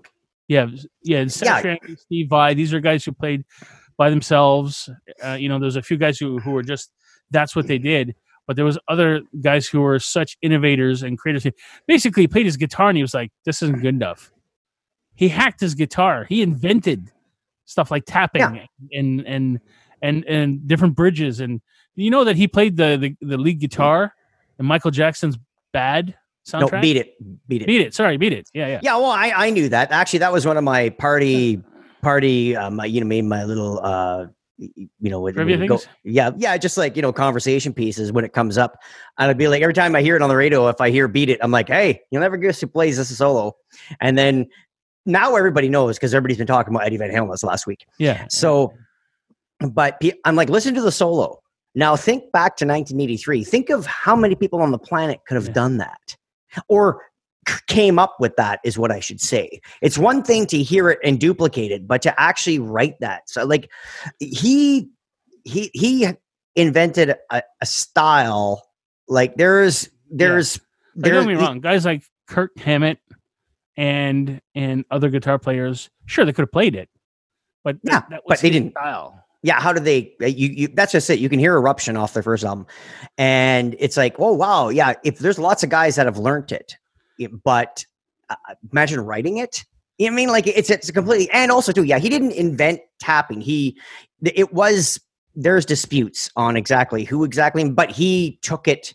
Yeah, 0.49 0.66
yeah, 1.02 1.26
Seth 1.26 1.64
Yeah. 1.64 1.76
Steve 1.96 2.28
Vai. 2.28 2.55
These 2.55 2.75
are 2.75 2.81
guys 2.81 3.05
who 3.05 3.12
played 3.12 3.44
by 3.96 4.11
themselves. 4.11 4.90
Uh, 5.25 5.32
you 5.40 5.49
know, 5.49 5.58
there's 5.58 5.76
a 5.76 5.82
few 5.82 5.96
guys 5.96 6.19
who 6.19 6.38
who 6.38 6.50
were 6.52 6.62
just 6.62 6.93
that's 7.31 7.56
what 7.56 7.66
they 7.66 7.78
did. 7.78 8.14
But 8.46 8.56
there 8.56 8.64
was 8.66 8.78
other 8.88 9.22
guys 9.40 9.66
who 9.66 9.81
were 9.81 9.99
such 9.99 10.37
innovators 10.43 11.02
and 11.02 11.16
creators. 11.19 11.46
Basically, 11.87 12.25
he 12.25 12.28
played 12.28 12.44
his 12.44 12.58
guitar 12.58 12.90
and 12.90 12.96
he 12.99 13.02
was 13.02 13.14
like, 13.14 13.31
"This 13.46 13.62
isn't 13.62 13.81
good 13.81 13.94
enough." 13.94 14.31
He 15.14 15.28
hacked 15.28 15.61
his 15.61 15.75
guitar. 15.75 16.26
He 16.28 16.43
invented 16.43 17.11
stuff 17.64 17.90
like 17.90 18.05
tapping 18.05 18.69
and 18.93 19.22
and 19.26 19.61
and 20.02 20.25
and 20.26 20.69
different 20.69 20.94
bridges. 20.94 21.40
And 21.40 21.62
you 21.94 22.11
know 22.11 22.25
that 22.25 22.37
he 22.37 22.46
played 22.46 22.76
the 22.76 22.99
the, 22.99 23.26
the 23.26 23.38
lead 23.38 23.61
guitar 23.61 24.12
in 24.58 24.66
Michael 24.66 24.90
Jackson's 24.90 25.38
"Bad" 25.75 26.15
soundtrack? 26.47 26.73
no, 26.73 26.81
beat 26.81 26.97
it, 26.97 27.15
beat 27.47 27.62
it. 27.62 27.67
Beat 27.67 27.81
it. 27.82 27.94
Sorry, 27.94 28.17
beat 28.17 28.32
it. 28.32 28.49
Yeah, 28.55 28.69
yeah. 28.69 28.81
Yeah, 28.82 28.97
well, 28.97 29.11
I, 29.11 29.31
I 29.35 29.50
knew 29.50 29.69
that. 29.69 29.91
Actually, 29.93 30.21
that 30.21 30.32
was 30.32 30.47
one 30.47 30.56
of 30.56 30.65
my 30.65 30.88
party 30.88 31.61
party. 32.03 32.56
Um, 32.56 32.81
you 32.87 33.00
know, 33.00 33.06
made 33.06 33.26
my 33.26 33.44
little 33.44 33.81
uh, 33.85 34.26
you 34.56 34.88
know, 35.00 35.21
when, 35.21 35.35
when 35.35 35.67
go- 35.67 35.81
yeah, 36.05 36.31
yeah, 36.37 36.56
just 36.56 36.76
like 36.76 36.97
you 36.97 37.03
know, 37.03 37.12
conversation 37.12 37.73
pieces 37.73 38.12
when 38.12 38.25
it 38.25 38.32
comes 38.32 38.56
up. 38.56 38.79
And 39.19 39.29
I'd 39.31 39.38
be 39.38 39.49
like, 39.49 39.62
every 39.62 39.75
time 39.75 39.97
I 39.97 40.03
hear 40.03 40.17
it 40.17 40.23
on 40.23 40.29
the 40.29 40.37
radio, 40.37 40.69
if 40.69 40.81
I 40.81 40.91
hear 40.91 41.09
"Beat 41.09 41.29
It," 41.29 41.41
I'm 41.43 41.50
like, 41.50 41.69
hey, 41.69 42.00
you'll 42.11 42.23
never 42.23 42.37
guess 42.37 42.61
who 42.61 42.67
plays 42.69 42.97
this 42.97 43.17
solo. 43.17 43.56
And 44.00 44.17
then 44.17 44.47
now 45.06 45.35
everybody 45.37 45.69
knows 45.69 45.97
because 45.97 46.15
everybody's 46.15 46.38
been 46.38 46.47
talking 46.47 46.75
about 46.75 46.87
Eddie 46.87 46.97
Van 46.97 47.11
Halen 47.11 47.31
this 47.31 47.43
last 47.43 47.67
week. 47.67 47.85
Yeah. 47.99 48.26
So, 48.31 48.73
but 49.59 50.00
I'm 50.25 50.37
like, 50.37 50.49
listen 50.49 50.75
to 50.75 50.82
the 50.82 50.93
solo. 50.93 51.41
Now 51.75 51.97
think 51.97 52.31
back 52.32 52.56
to 52.56 52.65
1983. 52.65 53.45
Think 53.45 53.71
of 53.71 53.85
how 53.87 54.14
many 54.14 54.35
people 54.35 54.61
on 54.62 54.71
the 54.71 54.78
planet 54.78 55.21
could 55.26 55.35
have 55.35 55.47
Yeah. 55.49 55.52
done 55.54 55.78
that 55.78 56.16
or 56.69 57.02
came 57.66 57.99
up 57.99 58.16
with 58.21 58.35
that, 58.37 58.61
is 58.64 58.78
what 58.78 58.90
I 58.90 59.00
should 59.00 59.21
say. 59.21 59.61
It's 59.83 59.99
one 59.99 60.23
thing 60.23 60.47
to 60.47 60.62
hear 60.62 60.88
it 60.88 60.99
and 61.04 61.21
duplicate 61.21 61.73
it, 61.73 61.87
but 61.87 62.00
to 62.02 62.21
actually 62.21 62.59
write 62.59 62.99
that. 63.00 63.28
So, 63.28 63.45
like, 63.45 63.71
he, 64.19 64.88
he, 65.45 65.71
he 65.75 66.09
invented 66.57 67.16
a, 67.31 67.43
a 67.61 67.66
style. 67.66 68.66
Like, 69.09 69.37
there's, 69.37 69.90
there's, 70.11 70.57
don't 70.57 71.02
there's, 71.02 71.26
get 71.26 71.28
me 71.28 71.35
wrong. 71.35 71.61
Guys 71.61 71.85
like 71.85 72.04
Kirk 72.28 72.57
Hammett 72.59 72.99
and 73.76 74.40
and 74.54 74.85
other 74.90 75.11
guitar 75.11 75.38
players, 75.38 75.90
sure, 76.07 76.25
they 76.25 76.33
could 76.33 76.43
have 76.45 76.52
played 76.52 76.76
it, 76.76 76.88
but 77.64 77.76
Yeah, 77.83 78.00
that, 78.00 78.11
that 78.11 78.23
was 78.25 78.38
but 78.38 78.40
they 78.40 78.50
didn't. 78.50 78.71
Style. 78.71 79.24
Yeah 79.45 79.61
how 79.61 79.73
do 79.73 79.79
they 79.79 80.13
uh, 80.21 80.27
you, 80.27 80.49
you 80.49 80.69
that's 80.69 80.91
just 80.91 81.09
it. 81.11 81.19
You 81.21 81.29
can 81.29 81.39
hear 81.39 81.55
eruption 81.55 81.97
off 81.97 82.15
their 82.15 82.23
first 82.25 82.43
album. 82.45 82.67
And 83.19 83.77
it's 83.79 83.97
like 83.97 84.17
oh 84.19 84.33
wow 84.33 84.71
yeah 84.71 84.95
if 85.05 85.19
there's 85.21 85.39
lots 85.39 85.63
of 85.63 85.71
guys 85.71 85.95
that 85.97 86.07
have 86.07 86.19
learned 86.19 86.51
it 86.51 86.77
it- 87.19 87.31
but 87.45 87.85
uh, 88.31 88.35
imagine 88.73 89.01
writing 89.01 89.37
it. 89.37 89.65
You 89.99 90.07
know 90.09 90.15
i 90.15 90.17
mean? 90.17 90.29
Like 90.31 90.47
it's 90.49 90.71
it's 90.71 90.91
completely 90.91 91.31
and 91.31 91.53
also 91.53 91.71
too 91.71 91.85
yeah 91.85 91.99
he 92.01 92.09
didn't 92.09 92.33
invent 92.33 92.81
tapping. 92.99 93.41
He 93.41 93.79
it 94.25 94.53
was 94.53 94.99
there's 95.37 95.67
disputes 95.67 96.31
on 96.37 96.57
exactly 96.57 97.05
who 97.05 97.23
exactly 97.25 97.69
but 97.69 97.91
he 97.91 98.39
took 98.43 98.67
it 98.67 98.95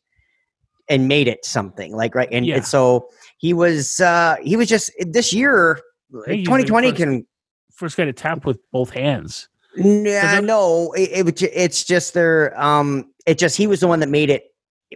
and 0.90 1.08
made 1.08 1.28
it 1.28 1.46
something 1.46 1.96
like 1.96 2.16
right? 2.16 2.30
And, 2.32 2.46
Yeah. 2.46 2.56
and 2.56 2.66
so 2.66 3.10
he 3.38 3.54
was 3.54 4.00
uh 4.00 4.38
he 4.44 4.56
was 4.58 4.68
just 4.68 4.90
this 5.00 5.32
year 5.32 5.80
the 6.12 6.44
2020 6.44 6.90
first- 6.90 6.98
can 6.98 7.28
First 7.72 7.96
guy 7.96 8.04
to 8.06 8.12
tap 8.14 8.46
with 8.46 8.60
both 8.74 8.90
hands. 8.90 9.48
Yeah, 9.80 10.40
no, 10.40 10.92
it, 10.94 11.28
it, 11.28 11.42
it's 11.54 11.84
just 11.84 12.14
their 12.14 12.60
um 12.60 13.12
it 13.26 13.38
just 13.38 13.58
he 13.58 13.68
was 13.68 13.80
the 13.80 13.88
one 13.88 14.00
that 14.02 14.10
made 14.10 14.30
it 14.30 14.54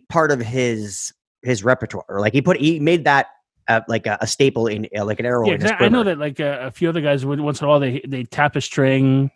part 0.09 0.31
of 0.31 0.39
his 0.39 1.13
his 1.41 1.63
repertoire. 1.63 2.19
Like 2.19 2.33
he 2.33 2.41
put 2.41 2.57
he 2.57 2.79
made 2.79 3.05
that 3.05 3.27
uh, 3.67 3.81
like 3.87 4.05
a, 4.07 4.17
a 4.21 4.27
staple 4.27 4.67
in 4.67 4.87
uh, 4.97 5.05
like 5.05 5.19
an 5.19 5.25
arrow 5.25 5.47
Yeah, 5.47 5.55
in 5.55 5.61
his 5.61 5.71
'cause 5.71 5.81
I 5.81 5.85
I 5.85 5.89
know 5.89 6.03
that 6.03 6.17
like 6.17 6.39
uh, 6.39 6.59
a 6.61 6.71
few 6.71 6.89
other 6.89 7.01
guys 7.01 7.25
would 7.25 7.39
once 7.39 7.61
in 7.61 7.65
a 7.65 7.69
while 7.69 7.79
they 7.79 8.01
they 8.07 8.23
tap 8.23 8.55
a 8.55 8.61
string, 8.61 9.31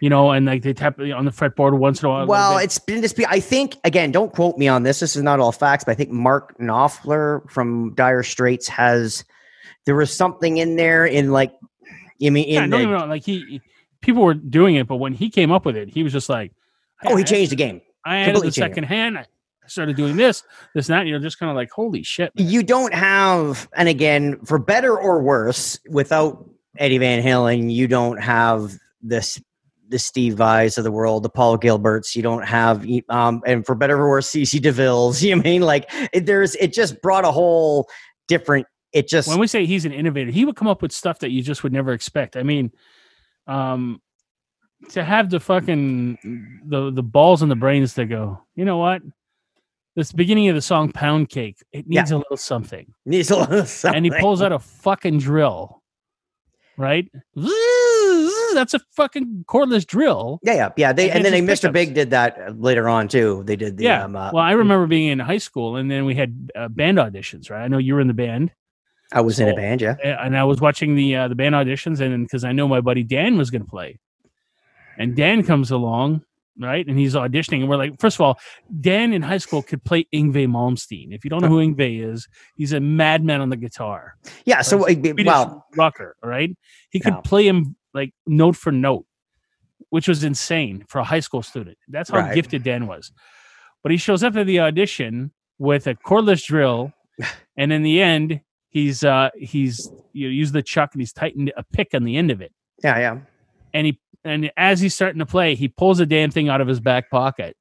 you 0.00 0.08
know, 0.08 0.30
and 0.30 0.46
like 0.46 0.62
they 0.62 0.72
tap 0.72 0.98
on 0.98 1.24
the 1.24 1.30
fretboard 1.30 1.76
once 1.78 2.02
in 2.02 2.06
a 2.06 2.08
while. 2.10 2.26
Well, 2.26 2.58
it's 2.58 2.78
been 2.78 3.02
just 3.02 3.16
be 3.16 3.26
I 3.26 3.40
think 3.40 3.76
again, 3.84 4.12
don't 4.12 4.32
quote 4.32 4.56
me 4.56 4.68
on 4.68 4.82
this. 4.82 5.00
This 5.00 5.16
is 5.16 5.22
not 5.22 5.40
all 5.40 5.52
facts, 5.52 5.84
but 5.84 5.92
I 5.92 5.94
think 5.94 6.10
Mark 6.10 6.56
Knopfler 6.58 7.48
from 7.50 7.94
Dire 7.94 8.22
Straits 8.22 8.68
has 8.68 9.24
there 9.84 9.94
was 9.94 10.14
something 10.14 10.56
in 10.56 10.76
there 10.76 11.06
in 11.06 11.32
like 11.32 11.52
I 12.24 12.30
mean 12.30 12.48
yeah, 12.48 12.64
in 12.64 12.70
don't 12.70 12.80
the, 12.80 12.86
get 12.86 12.88
me 12.88 12.94
wrong. 12.94 13.08
Like 13.08 13.24
he, 13.24 13.60
people 14.00 14.22
were 14.22 14.34
doing 14.34 14.76
it, 14.76 14.86
but 14.86 14.96
when 14.96 15.12
he 15.12 15.30
came 15.30 15.50
up 15.52 15.64
with 15.64 15.76
it, 15.76 15.88
he 15.88 16.02
was 16.02 16.12
just 16.12 16.28
like, 16.28 16.52
Oh, 17.04 17.16
he 17.16 17.22
I- 17.22 17.26
changed 17.26 17.52
the 17.52 17.56
game. 17.56 17.80
I 18.04 18.18
added 18.18 18.34
completely 18.34 18.48
the 18.50 18.64
it. 18.66 18.68
second 18.70 18.84
hand. 18.84 19.18
I 19.18 19.24
started 19.66 19.96
doing 19.96 20.16
this, 20.16 20.44
this, 20.74 20.88
and 20.88 20.96
that. 20.96 21.06
You're 21.08 21.18
just 21.18 21.38
kind 21.40 21.50
of 21.50 21.56
like, 21.56 21.70
holy 21.70 22.04
shit. 22.04 22.30
man. 22.36 22.48
You 22.48 22.62
don't 22.62 22.94
have, 22.94 23.68
and 23.76 23.88
again, 23.88 24.38
for 24.44 24.58
better 24.58 24.96
or 24.96 25.20
worse, 25.22 25.78
without 25.90 26.48
Eddie 26.78 26.98
Van 26.98 27.20
Halen, 27.22 27.72
you 27.72 27.88
don't 27.88 28.18
have 28.22 28.74
this 29.02 29.40
the 29.88 29.98
Steve 30.00 30.34
Vais 30.34 30.76
of 30.78 30.84
the 30.84 30.90
world, 30.90 31.22
the 31.22 31.28
Paul 31.28 31.56
Gilberts. 31.58 32.14
You 32.16 32.22
don't 32.22 32.44
have, 32.44 32.84
um, 33.08 33.40
and 33.46 33.64
for 33.66 33.74
better 33.76 33.96
or 34.00 34.08
worse, 34.08 34.28
CC 34.30 34.60
DeVille's. 34.60 35.22
You 35.24 35.34
know 35.36 35.40
I 35.40 35.44
mean 35.44 35.62
like 35.62 35.88
it, 36.12 36.26
there's 36.26 36.54
it 36.56 36.72
just 36.72 37.00
brought 37.02 37.24
a 37.24 37.30
whole 37.32 37.88
different. 38.28 38.66
It 38.92 39.08
just 39.08 39.28
When 39.28 39.38
we 39.38 39.46
say 39.48 39.66
he's 39.66 39.84
an 39.84 39.92
innovator, 39.92 40.30
he 40.30 40.44
would 40.44 40.56
come 40.56 40.66
up 40.68 40.80
with 40.82 40.90
stuff 40.92 41.18
that 41.20 41.30
you 41.30 41.42
just 41.42 41.62
would 41.64 41.72
never 41.72 41.92
expect. 41.92 42.36
I 42.36 42.42
mean, 42.44 42.72
um, 43.46 44.00
to 44.90 45.02
have 45.04 45.30
the 45.30 45.40
fucking 45.40 46.60
the 46.66 46.90
the 46.90 47.02
balls 47.02 47.42
and 47.42 47.50
the 47.50 47.56
brains 47.56 47.94
to 47.94 48.04
go, 48.06 48.42
you 48.54 48.64
know 48.64 48.78
what? 48.78 49.02
This 49.94 50.12
beginning 50.12 50.48
of 50.48 50.54
the 50.54 50.60
song 50.62 50.92
"Pound 50.92 51.28
Cake," 51.30 51.56
it 51.72 51.84
Yeah. 51.88 52.02
needs 52.02 52.10
a 52.10 52.18
little 52.18 52.36
something, 52.36 52.92
needs 53.06 53.30
a 53.30 53.36
little 53.36 53.64
something. 53.64 53.96
and 53.96 54.04
he 54.04 54.10
pulls 54.20 54.42
out 54.42 54.52
a 54.52 54.58
fucking 54.58 55.18
drill, 55.18 55.82
right? 56.76 57.10
That's 58.54 58.74
a 58.74 58.80
fucking 58.92 59.44
cordless 59.48 59.86
drill. 59.86 60.38
Yeah, 60.42 60.54
yeah, 60.54 60.68
yeah. 60.76 60.92
They 60.92 61.10
And 61.10 61.24
then 61.24 61.32
they, 61.32 61.42
Mr. 61.42 61.70
Big 61.72 61.94
did 61.94 62.10
that 62.10 62.58
later 62.60 62.88
on 62.88 63.08
too. 63.08 63.42
They 63.46 63.56
did 63.56 63.76
the 63.76 63.84
yeah. 63.84 64.04
um, 64.04 64.16
uh, 64.16 64.30
well, 64.32 64.42
I 64.44 64.52
remember 64.52 64.86
being 64.86 65.08
in 65.08 65.18
high 65.18 65.38
school, 65.38 65.76
and 65.76 65.90
then 65.90 66.04
we 66.04 66.14
had 66.14 66.50
uh, 66.54 66.68
band 66.68 66.98
auditions, 66.98 67.50
right? 67.50 67.62
I 67.64 67.68
know 67.68 67.78
you 67.78 67.94
were 67.94 68.00
in 68.00 68.06
the 68.08 68.14
band. 68.14 68.50
I 69.12 69.20
was 69.20 69.38
in 69.38 69.48
a 69.48 69.54
band, 69.54 69.80
yeah. 69.80 69.96
and 70.02 70.36
I 70.36 70.44
was 70.44 70.60
watching 70.60 70.94
the 70.96 71.16
uh, 71.16 71.28
the 71.28 71.34
band 71.34 71.54
auditions, 71.54 72.00
and 72.00 72.26
because 72.26 72.44
I 72.44 72.52
know 72.52 72.66
my 72.66 72.80
buddy 72.80 73.02
Dan 73.02 73.38
was 73.38 73.50
going 73.50 73.62
to 73.62 73.68
play, 73.68 73.98
and 74.98 75.14
Dan 75.14 75.42
comes 75.44 75.70
along, 75.70 76.22
right, 76.58 76.86
and 76.86 76.98
he's 76.98 77.14
auditioning, 77.14 77.60
and 77.60 77.68
we're 77.68 77.76
like, 77.76 78.00
first 78.00 78.16
of 78.16 78.22
all, 78.22 78.38
Dan 78.80 79.12
in 79.12 79.22
high 79.22 79.38
school 79.38 79.62
could 79.62 79.84
play 79.84 80.06
Yngwie 80.12 80.48
Malmsteen. 80.48 81.14
If 81.14 81.24
you 81.24 81.30
don't 81.30 81.40
know 81.42 81.48
who 81.48 81.58
Yngwie 81.58 82.02
is, 82.02 82.26
he's 82.56 82.72
a 82.72 82.80
madman 82.80 83.40
on 83.40 83.48
the 83.50 83.56
guitar, 83.56 84.16
Yeah, 84.44 84.62
so 84.62 84.78
Right. 84.78 85.00
uh, 85.00 85.22
well, 85.24 85.66
rocker, 85.76 86.16
right? 86.22 86.56
He 86.90 86.98
could 87.00 87.22
play 87.24 87.46
him 87.46 87.76
like 87.94 88.12
note 88.26 88.56
for 88.56 88.72
note, 88.72 89.06
which 89.90 90.08
was 90.08 90.24
insane 90.24 90.84
for 90.88 90.98
a 90.98 91.04
high 91.04 91.20
school 91.20 91.42
student. 91.42 91.78
That's 91.88 92.10
how 92.10 92.18
Right. 92.18 92.34
gifted 92.34 92.62
Dan 92.64 92.86
was. 92.86 93.12
But 93.82 93.92
he 93.92 93.98
shows 93.98 94.24
up 94.24 94.34
at 94.36 94.46
the 94.46 94.60
audition 94.60 95.30
with 95.58 95.86
a 95.86 95.94
cordless 95.94 96.44
drill, 96.44 96.92
and 97.56 97.72
in 97.72 97.82
the 97.82 98.02
end, 98.02 98.40
he's 98.68 99.04
uh 99.04 99.30
he's 99.36 99.90
you 100.12 100.28
know, 100.28 100.32
use 100.32 100.52
the 100.52 100.62
chuck 100.62 100.90
and 100.92 101.00
he's 101.00 101.12
tightened 101.12 101.52
a 101.56 101.64
pick 101.72 101.94
on 101.94 102.04
the 102.04 102.16
end 102.16 102.30
of 102.30 102.40
it, 102.40 102.52
yeah, 102.82 102.98
yeah. 102.98 103.18
and 103.74 103.86
he 103.86 104.00
and 104.24 104.50
as 104.56 104.80
he's 104.80 104.94
starting 104.94 105.18
to 105.20 105.26
play, 105.26 105.54
he 105.54 105.68
pulls 105.68 106.00
a 106.00 106.06
damn 106.06 106.30
thing 106.30 106.48
out 106.48 106.60
of 106.60 106.66
his 106.68 106.80
back 106.80 107.10
pocket. 107.10 107.56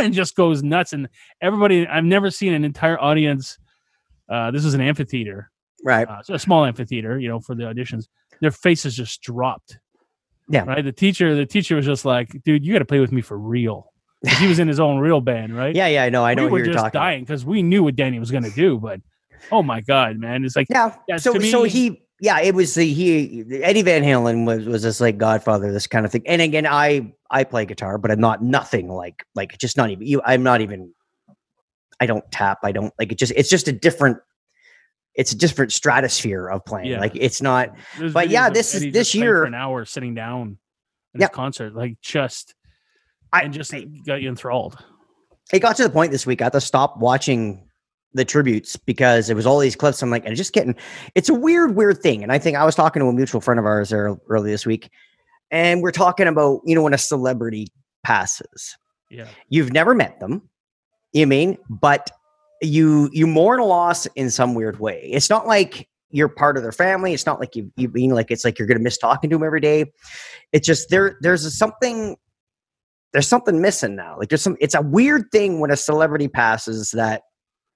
And 0.00 0.12
just 0.12 0.34
goes 0.34 0.62
nuts, 0.62 0.92
and 0.92 1.08
everybody. 1.40 1.86
I've 1.86 2.04
never 2.04 2.30
seen 2.30 2.52
an 2.52 2.64
entire 2.64 3.00
audience. 3.00 3.58
Uh, 4.28 4.50
this 4.50 4.64
is 4.64 4.74
an 4.74 4.80
amphitheater, 4.80 5.50
Right. 5.84 6.08
uh, 6.08 6.22
so 6.22 6.34
a 6.34 6.38
small 6.38 6.64
amphitheater, 6.64 7.18
you 7.18 7.28
know, 7.28 7.38
for 7.40 7.54
the 7.54 7.64
auditions. 7.64 8.06
Their 8.40 8.50
faces 8.50 8.96
just 8.96 9.22
dropped. 9.22 9.78
Yeah. 10.48 10.64
Right. 10.64 10.84
The 10.84 10.92
teacher, 10.92 11.34
the 11.34 11.46
teacher 11.46 11.76
was 11.76 11.86
just 11.86 12.04
like, 12.04 12.42
"Dude, 12.44 12.64
you 12.64 12.72
got 12.72 12.80
to 12.80 12.84
play 12.84 13.00
with 13.00 13.12
me 13.12 13.22
for 13.22 13.38
real." 13.38 13.92
He 14.38 14.46
was 14.46 14.58
in 14.58 14.68
his 14.68 14.80
own 14.80 14.98
real 14.98 15.20
band, 15.20 15.56
right? 15.56 15.74
Yeah, 15.74 15.86
yeah, 15.88 16.04
I 16.04 16.10
know. 16.10 16.24
I 16.24 16.34
know 16.34 16.44
we 16.46 16.60
were 16.60 16.66
just 16.66 16.78
talking. 16.78 16.98
dying 16.98 17.20
because 17.24 17.44
we 17.44 17.62
knew 17.62 17.82
what 17.84 17.96
Danny 17.96 18.18
was 18.18 18.30
going 18.30 18.44
to 18.44 18.50
do. 18.50 18.78
But 18.78 19.00
oh 19.52 19.62
my 19.62 19.80
god, 19.80 20.18
man, 20.18 20.44
it's 20.44 20.56
like 20.56 20.66
Yeah. 20.70 20.94
So 21.16 21.34
to 21.34 21.50
so 21.50 21.62
he 21.64 22.00
yeah, 22.20 22.40
it 22.40 22.54
was 22.54 22.74
the 22.74 22.84
he 22.92 23.44
Eddie 23.62 23.82
Van 23.82 24.02
Halen 24.02 24.46
was 24.46 24.66
was 24.66 24.82
this 24.82 25.00
like 25.00 25.18
Godfather, 25.18 25.72
this 25.72 25.86
kind 25.86 26.06
of 26.06 26.12
thing. 26.12 26.22
And 26.26 26.40
again, 26.40 26.66
I 26.66 27.12
I 27.30 27.44
play 27.44 27.66
guitar, 27.66 27.98
but 27.98 28.10
I'm 28.10 28.20
not 28.20 28.42
nothing 28.42 28.88
like 28.88 29.24
like 29.34 29.58
just 29.58 29.76
not 29.76 29.90
even 29.90 30.06
you. 30.06 30.22
I'm 30.24 30.42
not 30.42 30.60
even. 30.60 30.92
I 32.00 32.06
don't 32.06 32.28
tap. 32.32 32.58
I 32.62 32.72
don't 32.72 32.92
like 32.98 33.12
it. 33.12 33.18
Just 33.18 33.32
it's 33.36 33.48
just 33.48 33.68
a 33.68 33.72
different. 33.72 34.18
It's 35.14 35.30
a 35.30 35.36
different 35.36 35.72
stratosphere 35.72 36.48
of 36.48 36.64
playing. 36.64 36.88
Yeah. 36.90 36.98
Like 37.00 37.12
it's 37.14 37.40
not. 37.40 37.70
there's 37.98 38.12
But 38.12 38.30
yeah, 38.30 38.50
this 38.50 38.74
is- 38.74 38.92
this 38.92 39.14
year- 39.14 39.42
for 39.42 39.44
an 39.44 39.54
hour 39.54 39.84
sitting 39.84 40.14
down 40.14 40.58
Yeah. 41.16 41.28
concert, 41.28 41.72
like 41.74 42.00
just 42.02 42.54
I 43.34 43.42
and 43.42 43.52
just 43.52 43.74
got 44.06 44.22
you 44.22 44.28
enthralled. 44.28 44.78
it 45.52 45.58
got 45.58 45.76
to 45.76 45.82
the 45.82 45.90
point 45.90 46.12
this 46.12 46.24
week 46.26 46.40
I 46.40 46.44
had 46.44 46.52
to 46.52 46.60
stop 46.60 46.98
watching 46.98 47.68
the 48.12 48.24
tributes 48.24 48.76
because 48.76 49.28
it 49.28 49.34
was 49.34 49.44
all 49.44 49.58
these 49.58 49.74
clips. 49.74 50.00
I'm 50.00 50.10
like, 50.10 50.24
it's 50.24 50.38
just 50.38 50.52
getting, 50.52 50.76
it's 51.16 51.28
a 51.28 51.34
weird, 51.34 51.74
weird 51.74 52.00
thing. 52.00 52.22
And 52.22 52.30
I 52.30 52.38
think 52.38 52.56
I 52.56 52.64
was 52.64 52.76
talking 52.76 53.00
to 53.00 53.06
a 53.08 53.12
mutual 53.12 53.40
friend 53.40 53.58
of 53.58 53.66
ours 53.66 53.88
there 53.90 54.16
early 54.28 54.52
this 54.52 54.64
week, 54.64 54.88
and 55.50 55.82
we're 55.82 55.90
talking 55.90 56.28
about, 56.28 56.60
you 56.64 56.76
know, 56.76 56.82
when 56.82 56.94
a 56.94 56.98
celebrity 56.98 57.66
passes, 58.04 58.78
Yeah, 59.10 59.26
you've 59.48 59.72
never 59.72 59.94
met 59.94 60.20
them, 60.20 60.48
you 61.12 61.26
mean, 61.26 61.58
but 61.68 62.10
you 62.62 63.10
you 63.12 63.26
mourn 63.26 63.58
a 63.58 63.64
loss 63.64 64.06
in 64.14 64.30
some 64.30 64.54
weird 64.54 64.78
way. 64.78 65.10
It's 65.12 65.28
not 65.28 65.46
like 65.46 65.88
you're 66.10 66.28
part 66.28 66.56
of 66.56 66.62
their 66.62 66.72
family. 66.72 67.12
It's 67.12 67.26
not 67.26 67.40
like 67.40 67.56
you 67.56 67.72
you 67.76 67.88
mean 67.88 68.10
like 68.10 68.30
it's 68.30 68.44
like 68.44 68.58
you're 68.60 68.68
gonna 68.68 68.80
miss 68.80 68.96
talking 68.96 69.28
to 69.30 69.36
them 69.36 69.44
every 69.44 69.60
day. 69.60 69.92
It's 70.52 70.66
just 70.66 70.88
there 70.88 71.18
there's 71.20 71.44
a 71.44 71.50
something 71.50 72.16
there's 73.14 73.28
something 73.28 73.62
missing 73.62 73.94
now. 73.94 74.16
Like 74.18 74.28
there's 74.28 74.42
some 74.42 74.56
it's 74.60 74.74
a 74.74 74.82
weird 74.82 75.30
thing 75.30 75.60
when 75.60 75.70
a 75.70 75.76
celebrity 75.76 76.28
passes 76.28 76.90
that 76.90 77.22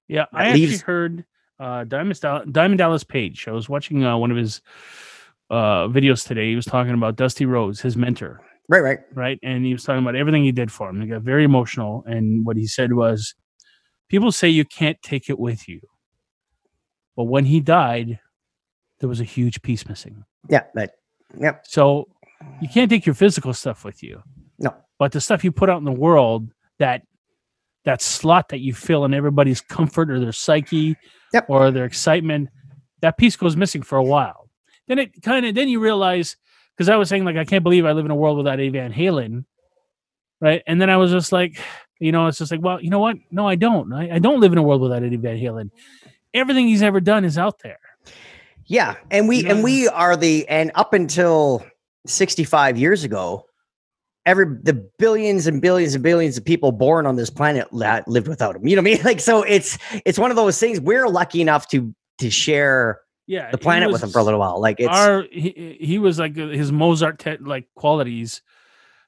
yeah. 0.09 0.25
I 0.33 0.43
That 0.43 0.49
actually 0.51 0.77
heard 0.77 1.25
uh, 1.59 1.85
Diamond 1.85 2.19
Diamond 2.51 2.77
Dallas 2.77 3.05
Page. 3.05 3.47
I 3.47 3.51
was 3.51 3.69
watching 3.69 4.03
uh, 4.03 4.17
one 4.17 4.31
of 4.31 4.37
his 4.37 4.61
uh, 5.49 5.87
videos 5.87 6.27
today. 6.27 6.49
He 6.49 6.55
was 6.55 6.65
talking 6.65 6.93
about 6.93 7.15
Dusty 7.15 7.45
Rhodes, 7.45 7.79
his 7.79 7.95
mentor, 7.95 8.41
right, 8.67 8.81
right. 8.81 8.99
right? 9.13 9.39
And 9.41 9.65
he 9.65 9.71
was 9.71 9.83
talking 9.85 10.03
about 10.03 10.17
everything 10.17 10.43
he 10.43 10.51
did 10.51 10.71
for 10.73 10.89
him. 10.89 11.01
He 11.01 11.07
got 11.07 11.21
very 11.21 11.45
emotional, 11.45 12.03
and 12.05 12.45
what 12.45 12.57
he 12.57 12.67
said 12.67 12.93
was, 12.93 13.33
"People 14.09 14.33
say 14.33 14.49
you 14.49 14.65
can't 14.65 15.01
take 15.01 15.29
it 15.29 15.39
with 15.39 15.69
you, 15.69 15.79
but 17.15 17.23
when 17.23 17.45
he 17.45 17.61
died, 17.61 18.19
there 18.99 19.09
was 19.09 19.21
a 19.21 19.25
huge 19.25 19.61
piece 19.61 19.87
missing." 19.87 20.25
Yeah, 20.49 20.63
but 20.75 20.91
yeah, 21.39 21.57
So 21.63 22.09
you 22.61 22.67
can't 22.67 22.89
take 22.89 23.05
your 23.05 23.15
physical 23.15 23.53
stuff 23.53 23.85
with 23.85 24.03
you. 24.03 24.21
No. 24.59 24.75
But 24.97 25.11
the 25.11 25.21
stuff 25.21 25.43
you 25.43 25.51
put 25.51 25.69
out 25.69 25.77
in 25.77 25.85
the 25.85 25.91
world, 25.91 26.49
that 26.79 27.03
that 27.85 28.01
slot 28.01 28.49
that 28.49 28.59
you 28.59 28.73
fill 28.73 29.05
in 29.05 29.13
everybody's 29.13 29.61
comfort 29.61 30.11
or 30.11 30.19
their 30.19 30.31
psyche 30.33 30.95
Yep. 31.33 31.45
or 31.47 31.71
their 31.71 31.85
excitement, 31.85 32.49
that 33.01 33.17
piece 33.17 33.35
goes 33.35 33.55
missing 33.55 33.81
for 33.83 33.97
a 33.97 34.03
while. 34.03 34.49
Then 34.87 34.99
it 34.99 35.21
kind 35.21 35.45
of 35.45 35.55
then 35.55 35.69
you 35.69 35.79
realize 35.79 36.35
because 36.75 36.89
I 36.89 36.95
was 36.95 37.07
saying 37.09 37.23
like 37.25 37.37
I 37.37 37.45
can't 37.45 37.63
believe 37.63 37.85
I 37.85 37.91
live 37.93 38.05
in 38.05 38.11
a 38.11 38.15
world 38.15 38.37
without 38.37 38.53
Eddie 38.59 38.69
Van 38.69 38.91
Halen, 38.91 39.45
right? 40.41 40.61
And 40.67 40.81
then 40.81 40.89
I 40.89 40.97
was 40.97 41.11
just 41.11 41.31
like, 41.31 41.59
you 41.99 42.11
know, 42.11 42.27
it's 42.27 42.37
just 42.39 42.51
like, 42.51 42.61
well, 42.61 42.81
you 42.81 42.89
know 42.89 42.99
what? 42.99 43.17
No, 43.31 43.47
I 43.47 43.55
don't. 43.55 43.93
I, 43.93 44.15
I 44.15 44.19
don't 44.19 44.39
live 44.39 44.51
in 44.51 44.57
a 44.57 44.63
world 44.63 44.81
without 44.81 45.03
Eddie 45.03 45.17
Van 45.17 45.37
Halen. 45.37 45.69
Everything 46.33 46.67
he's 46.67 46.81
ever 46.81 46.99
done 46.99 47.25
is 47.25 47.37
out 47.37 47.59
there. 47.59 47.79
Yeah, 48.65 48.95
and 49.11 49.27
we 49.27 49.43
You 49.43 49.49
and 49.49 49.63
we 49.63 49.87
are 49.87 50.15
the 50.15 50.47
and 50.47 50.71
up 50.75 50.93
until 50.93 51.65
65 52.05 52.77
years 52.77 53.03
ago, 53.03 53.45
every 54.29 54.45
the 54.61 54.73
billions 54.99 55.47
and 55.47 55.59
billions 55.59 55.95
and 55.95 56.03
billions 56.03 56.37
of 56.37 56.45
people 56.45 56.71
born 56.71 57.07
on 57.07 57.15
this 57.15 57.31
planet 57.31 57.67
that 57.73 58.07
lived 58.07 58.27
without 58.27 58.55
him. 58.55 58.67
You 58.67 58.75
know 58.75 58.83
what 58.83 58.91
I 58.91 58.93
mean? 58.93 59.01
Like 59.09 59.19
so 59.19 59.41
it's 59.41 59.77
it's 60.05 60.19
one 60.19 60.29
of 60.29 60.37
those 60.37 60.59
things 60.59 60.79
we're 60.79 61.07
lucky 61.07 61.41
enough 61.41 61.67
to 61.69 61.93
to 62.19 62.29
share 62.29 63.01
Yeah, 63.25 63.49
the 63.49 63.57
he 63.57 63.63
planet 63.63 63.91
with 63.91 64.03
him 64.03 64.11
for 64.11 64.19
a 64.19 64.23
little 64.23 64.39
while. 64.39 64.61
Like 64.61 64.79
it's 64.79 64.87
our 64.89 65.23
he, 65.31 65.77
he 65.81 65.97
was 65.97 66.19
like 66.19 66.37
uh, 66.37 66.47
his 66.47 66.71
Mozart 66.71 67.17
te- 67.17 67.37
like 67.37 67.67
qualities. 67.75 68.43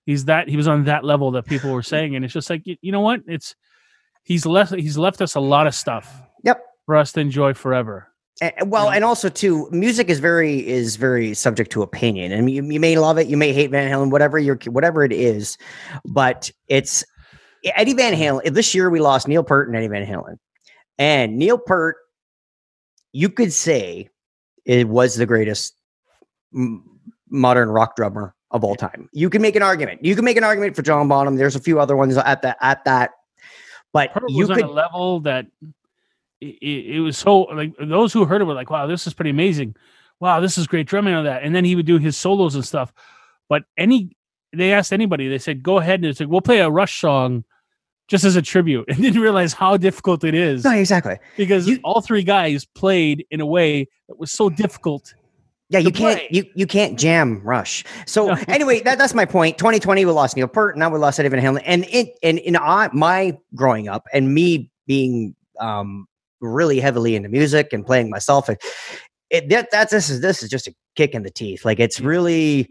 He's 0.08 0.26
that 0.26 0.48
he 0.50 0.58
was 0.58 0.68
on 0.68 0.86
that 0.86 1.04
level 1.04 1.30
that 1.32 1.46
people 1.46 1.72
were 1.72 1.84
saying, 1.94 2.16
and 2.16 2.26
it's 2.26 2.34
just 2.34 2.50
like 2.50 2.66
you, 2.66 2.78
you 2.82 2.92
know 2.92 3.02
what? 3.02 3.22
It's 3.28 3.56
he's 4.24 4.46
left 4.48 4.74
he's 4.74 4.98
left 4.98 5.22
us 5.22 5.36
a 5.36 5.40
lot 5.40 5.68
of 5.68 5.76
stuff. 5.76 6.22
Yep. 6.44 6.64
For 6.88 6.98
us 6.98 7.12
to 7.12 7.20
enjoy 7.20 7.54
forever. 7.54 8.08
Well, 8.66 8.90
and 8.90 9.04
also 9.04 9.30
too, 9.30 9.70
music 9.72 10.10
is 10.10 10.20
very 10.20 10.68
is 10.68 10.96
very 10.96 11.36
subject 11.36 11.72
to 11.74 11.84
opinion, 11.84 12.32
and 12.32 12.50
you, 12.50 12.64
you 12.64 12.80
may 12.80 12.98
love 12.98 13.20
it, 13.20 13.28
you 13.28 13.38
may 13.38 13.54
hate 13.54 13.70
Van 13.70 13.92
Halen, 13.92 14.10
whatever 14.10 14.40
your 14.40 14.58
whatever 14.66 15.04
it 15.04 15.14
is, 15.14 15.60
but 16.06 16.50
it's 16.68 17.06
Eddie 17.64 17.94
Van 17.94 18.14
mm-hmm. 18.14 18.40
Halen. 18.48 18.54
This 18.54 18.74
year 18.74 18.90
we 18.90 19.00
lost 19.00 19.28
Neil 19.28 19.44
Peart 19.44 19.68
and 19.68 19.78
Eddie 19.78 19.90
Van 19.90 20.04
Halen, 20.04 20.38
and 20.98 21.38
Neil 21.38 21.60
Peart, 21.60 21.98
you 23.12 23.30
could 23.30 23.54
say, 23.54 24.10
it 24.66 24.88
was 24.88 25.18
the 25.18 25.28
greatest 25.28 25.76
modern 27.30 27.70
rock 27.70 27.96
drummer 27.96 28.34
of 28.50 28.64
all 28.64 28.76
time. 28.76 29.08
You 29.14 29.30
can 29.30 29.44
make 29.44 29.56
an 29.56 29.62
argument. 29.62 30.04
You 30.04 30.16
can 30.16 30.26
make 30.26 30.38
an 30.38 30.44
argument 30.44 30.76
for 30.76 30.82
John 30.82 31.08
Bonham. 31.08 31.36
There's 31.36 31.56
a 31.56 31.62
few 31.62 31.80
other 31.80 31.96
ones 31.96 32.18
at 32.18 32.42
that 32.42 32.58
at 32.60 32.86
that, 32.86 33.12
but 33.94 34.14
Peart 34.14 34.30
you 34.30 34.48
was 34.48 34.58
could 34.58 34.64
on 34.64 34.70
a 34.72 34.74
level 34.74 35.20
that 35.20 35.46
it, 36.42 36.96
it, 36.96 37.00
was 37.00 37.18
so 37.18 37.42
like 37.42 37.74
those 37.80 38.12
who 38.12 38.26
heard 38.26 38.42
it 38.42 38.46
were 38.46 38.54
like, 38.54 38.70
wow, 38.70 38.88
this 38.88 39.08
is 39.08 39.14
pretty 39.14 39.30
amazing. 39.30 39.76
Wow, 40.20 40.40
this 40.40 40.58
is 40.58 40.68
great 40.68 40.88
drumming 40.88 41.14
on 41.14 41.26
that. 41.26 41.44
And 41.44 41.56
then 41.56 41.66
he 41.66 41.76
would 41.76 41.86
do 41.86 41.98
his 41.98 42.18
solos 42.18 42.56
and 42.56 42.66
stuff. 42.66 42.92
But 43.48 43.64
any 43.78 44.16
they 44.54 44.74
asked 44.74 44.92
anybody, 44.92 45.28
they 45.30 45.38
said, 45.38 45.64
go 45.64 45.78
ahead 45.78 46.02
and 46.02 46.06
it's 46.06 46.20
like, 46.20 46.30
we'll 46.30 46.42
play 46.42 46.60
a 46.60 46.70
Rush 46.70 47.00
song 47.00 47.44
just 48.08 48.26
as 48.26 48.36
a 48.36 48.42
tribute 48.42 48.86
and 48.90 48.98
didn't 48.98 49.22
realize 49.22 49.54
how 49.54 49.78
difficult 49.78 50.24
it 50.24 50.34
is 50.34 50.66
no 50.66 50.72
exactly. 50.72 51.18
because 51.38 51.68
You- 51.68 51.80
all 51.84 52.02
three 52.02 52.24
guys 52.24 52.66
played 52.66 53.26
in 53.32 53.40
a 53.40 53.46
way 53.46 53.88
that 54.10 54.20
was 54.20 54.32
so 54.32 54.50
difficult 54.50 55.14
Yeah, 55.70 55.80
you 55.80 55.92
can't 55.92 56.20
play. 56.20 56.28
you 56.30 56.46
you 56.54 56.68
can't 56.68 57.00
jam 57.00 57.42
rush. 57.44 57.86
So 58.06 58.32
anyway, 58.50 58.82
that, 58.82 58.98
that's 58.98 59.14
my 59.14 59.24
point. 59.26 59.58
2020 59.58 60.04
we 60.06 60.12
lost 60.12 60.36
Neil 60.36 60.48
Peart, 60.50 60.78
now 60.78 60.90
we 60.90 61.00
lost 61.00 61.20
Eddie 61.20 61.30
Van 61.30 61.40
Halen. 61.40 61.62
And 61.66 61.86
it 61.86 62.20
and 62.22 62.40
in 62.40 62.58
I, 62.58 62.90
my 62.92 63.38
growing 63.56 63.88
up 63.88 64.06
and 64.12 64.34
me 64.34 64.70
being 64.88 65.36
um 65.62 66.08
really 66.42 66.80
heavily 66.80 67.16
into 67.16 67.30
music 67.30 67.70
and 67.72 67.86
playing 67.86 68.10
myself, 68.10 68.50
it, 68.50 68.64
it 69.30 69.50
that 69.50 69.70
that's 69.72 69.92
this 69.92 70.10
is 70.10 70.22
this 70.22 70.44
is 70.44 70.50
just 70.50 70.68
a 70.68 70.74
kick 70.96 71.14
in 71.14 71.24
the 71.24 71.30
teeth. 71.32 71.64
Like 71.66 71.80
it's 71.80 72.00
really 72.02 72.68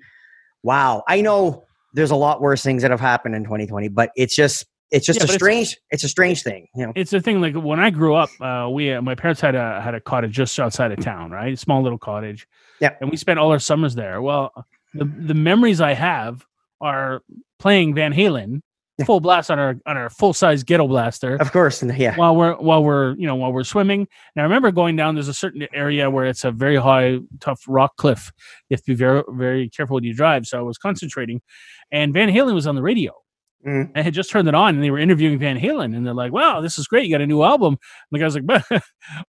wow. 0.62 1.02
I 1.08 1.20
know 1.20 1.64
there's 1.94 2.10
a 2.10 2.16
lot 2.16 2.40
worse 2.40 2.62
things 2.62 2.82
that 2.82 2.90
have 2.90 3.00
happened 3.00 3.34
in 3.34 3.44
2020, 3.44 3.88
but 3.88 4.10
it's 4.16 4.34
just 4.36 4.66
it's 4.90 5.06
just 5.06 5.18
Yeah, 5.20 5.24
a 5.24 5.26
but 5.26 5.34
it's- 5.36 5.40
strange 5.40 5.76
it's 5.90 6.04
a 6.04 6.08
strange 6.08 6.42
thing, 6.42 6.66
you 6.74 6.84
know. 6.86 6.92
it's 6.96 7.12
a 7.12 7.20
thing. 7.20 7.40
Like 7.40 7.54
when 7.54 7.78
I 7.80 7.90
grew 7.90 8.14
up, 8.14 8.28
uh, 8.40 8.68
we 8.70 8.92
uh, 8.92 9.00
my 9.02 9.14
parents 9.14 9.40
had 9.40 9.54
a 9.54 9.80
had 9.80 9.94
a 9.94 10.00
cottage 10.00 10.32
just 10.32 10.58
outside 10.58 10.92
of 10.92 10.98
town, 11.00 11.30
right? 11.30 11.58
Small 11.58 11.82
little 11.82 11.98
cottage. 11.98 12.46
Yeah. 12.80 12.94
and 13.00 13.10
we 13.10 13.16
spent 13.16 13.38
all 13.38 13.50
our 13.52 13.58
summers 13.58 13.94
there. 13.94 14.20
Well, 14.22 14.52
the 14.94 15.04
the 15.04 15.34
memories 15.34 15.80
I 15.80 15.92
have 15.94 16.44
are 16.80 17.22
playing 17.58 17.94
Van 17.94 18.12
Halen. 18.12 18.60
Full 19.04 19.20
blast 19.20 19.50
on 19.50 19.58
our 19.58 19.76
on 19.86 19.96
our 19.96 20.10
full 20.10 20.32
size 20.32 20.62
ghetto 20.62 20.86
blaster. 20.86 21.36
Of 21.36 21.52
course, 21.52 21.82
and 21.82 21.96
yeah. 21.96 22.16
while 22.16 22.34
we're 22.36 22.54
while 22.56 22.82
we're 22.82 23.14
you 23.16 23.26
know 23.26 23.34
while 23.34 23.52
we're 23.52 23.64
swimming. 23.64 24.00
And 24.34 24.40
I 24.40 24.42
remember 24.42 24.70
going 24.70 24.96
down. 24.96 25.14
There's 25.14 25.28
a 25.28 25.34
certain 25.34 25.66
area 25.72 26.10
where 26.10 26.26
it's 26.26 26.44
a 26.44 26.50
very 26.50 26.76
high, 26.76 27.18
tough 27.40 27.62
rock 27.68 27.96
cliff. 27.96 28.32
You 28.68 28.74
have 28.74 28.82
to 28.84 28.92
be 28.92 28.94
very 28.94 29.22
very 29.30 29.68
careful 29.68 29.94
when 29.94 30.04
you 30.04 30.14
drive. 30.14 30.46
So 30.46 30.58
I 30.58 30.62
was 30.62 30.78
concentrating, 30.78 31.40
and 31.90 32.12
Van 32.12 32.28
Halen 32.28 32.54
was 32.54 32.66
on 32.66 32.74
the 32.74 32.82
radio. 32.82 33.12
Mhm. 33.66 33.90
I 33.94 34.02
had 34.02 34.14
just 34.14 34.30
turned 34.30 34.48
it 34.48 34.54
on, 34.54 34.74
and 34.74 34.82
they 34.82 34.90
were 34.90 34.98
interviewing 34.98 35.38
Van 35.38 35.58
Halen, 35.58 35.94
and 35.94 36.06
they're 36.06 36.14
like, 36.14 36.32
"Wow, 36.32 36.60
this 36.60 36.78
is 36.78 36.86
great! 36.86 37.06
You 37.06 37.14
got 37.14 37.20
a 37.20 37.26
new 37.26 37.42
album." 37.42 37.74
And 37.74 37.78
the 38.10 38.18
guy's 38.18 38.34
like, 38.34 38.44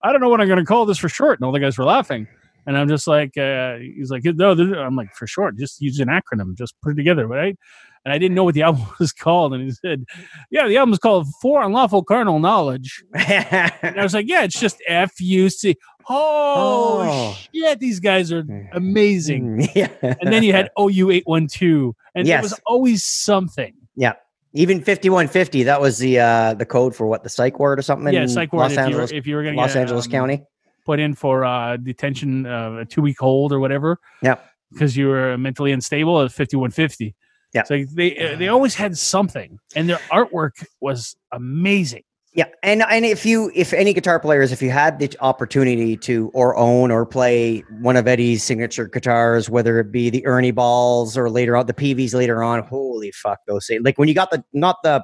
I 0.04 0.12
don't 0.12 0.22
know 0.22 0.30
what 0.30 0.40
I'm 0.40 0.48
going 0.48 0.60
to 0.60 0.66
call 0.66 0.86
this 0.86 0.98
for 0.98 1.10
short." 1.10 1.40
And 1.40 1.46
all 1.46 1.52
the 1.52 1.60
guys 1.60 1.78
were 1.78 1.86
laughing. 1.86 2.28
And 2.66 2.78
I'm 2.78 2.88
just 2.88 3.08
like, 3.08 3.38
uh, 3.38 3.78
he's 3.78 4.12
like, 4.12 4.24
no, 4.24 4.52
I'm 4.52 4.96
like, 4.96 5.14
for 5.16 5.26
short, 5.26 5.58
just 5.58 5.82
use 5.82 6.00
an 6.00 6.10
acronym, 6.10 6.56
just 6.56 6.76
put 6.82 6.94
it 6.94 6.96
together, 6.96 7.28
right? 7.28 7.58
And 8.04 8.12
I 8.14 8.18
didn't 8.18 8.36
know 8.36 8.44
what 8.44 8.56
the 8.56 8.62
album 8.70 8.86
was 9.00 9.12
called. 9.14 9.54
And 9.54 9.64
he 9.64 9.72
said, 9.72 10.06
yeah, 10.50 10.68
the 10.68 10.78
album's 10.78 11.00
called 11.00 11.28
For 11.42 11.62
Unlawful 11.62 12.04
Carnal 12.04 12.40
Knowledge. 12.40 13.04
And 13.14 14.00
I 14.00 14.04
was 14.04 14.14
like, 14.14 14.28
yeah, 14.28 14.44
it's 14.44 14.60
just 14.60 14.78
F 14.88 15.20
U 15.20 15.50
C. 15.50 15.76
Oh, 16.10 17.02
Oh. 17.04 17.38
shit, 17.54 17.80
these 17.80 18.00
guys 18.00 18.32
are 18.32 18.44
amazing. 18.74 19.68
yeah. 19.76 19.90
And 20.02 20.34
then 20.34 20.44
you 20.44 20.52
had 20.54 20.70
OU 20.80 21.12
eight 21.12 21.24
one 21.28 21.48
two, 21.48 21.96
and 22.16 22.28
it 22.28 22.42
was 22.42 22.60
always 22.66 23.04
something. 23.06 23.74
Yeah. 23.96 24.14
Even 24.54 24.80
5150 24.80 25.64
that 25.64 25.80
was 25.80 25.98
the 26.00 26.20
uh 26.20 26.54
the 26.56 26.66
code 26.66 26.94
for 26.94 27.08
what 27.08 27.24
the 27.24 27.30
psych 27.30 27.58
ward 27.58 27.80
or 27.80 27.82
something 27.84 28.14
yeah, 28.14 28.24
in 28.24 28.28
psych 28.28 28.52
ward. 28.52 28.64
los 28.64 28.72
If 28.74 28.78
you 28.78 28.82
were 28.84 28.86
angeles 29.02 29.12
if 29.14 29.28
you 29.28 29.36
were 29.38 29.44
going 29.44 29.56
to 29.56 29.62
los 29.62 29.74
get, 29.76 29.80
angeles 29.82 30.06
um, 30.08 30.12
county 30.12 30.44
put 30.86 31.00
in 31.00 31.14
for 31.14 31.46
uh, 31.46 31.78
detention, 31.78 32.46
uh, 32.46 32.80
a 32.82 32.86
two 32.86 33.02
week 33.02 33.18
hold 33.20 33.54
or 33.54 33.60
whatever. 33.62 34.00
Yep. 34.24 34.46
Because 34.74 34.98
you 34.98 35.08
were 35.08 35.38
mentally 35.38 35.72
unstable 35.72 36.22
at 36.22 36.34
fifty 36.34 36.58
one 36.58 36.72
fifty. 36.72 37.16
Yeah. 37.54 37.64
So 37.64 37.84
they 37.94 38.18
uh, 38.18 38.38
they 38.38 38.48
always 38.48 38.76
had 38.76 38.98
something, 38.98 39.60
and 39.76 39.90
their 39.90 40.00
artwork 40.12 40.66
was 40.80 41.16
amazing. 41.32 42.04
yeah 42.34 42.46
and 42.64 42.82
and 42.90 43.04
if 43.04 43.26
you 43.26 43.52
if 43.54 43.74
any 43.74 43.94
guitar 43.94 44.20
players 44.20 44.54
if 44.54 44.62
you 44.62 44.70
had 44.70 45.00
the 45.00 45.10
opportunity 45.20 45.98
to 45.98 46.32
or 46.34 46.56
own 46.56 46.90
or 46.92 47.06
play 47.06 47.60
one 47.82 47.98
of 47.98 48.08
eddie's 48.08 48.42
signature 48.42 48.88
guitars 48.88 49.50
whether 49.50 49.80
it 49.80 49.92
be 49.92 50.10
the 50.10 50.26
ernie 50.26 50.52
balls 50.52 51.18
or 51.18 51.30
later 51.30 51.58
on 51.58 51.66
the 51.66 51.74
Peaveys 51.74 52.14
later 52.14 52.42
on 52.42 52.64
holy 52.64 53.12
fuck 53.12 53.40
those 53.48 53.68
things 53.68 53.82
like 53.84 53.98
when 53.98 54.08
you 54.08 54.14
got 54.14 54.32
the 54.32 54.42
not 54.54 54.78
the 54.84 55.04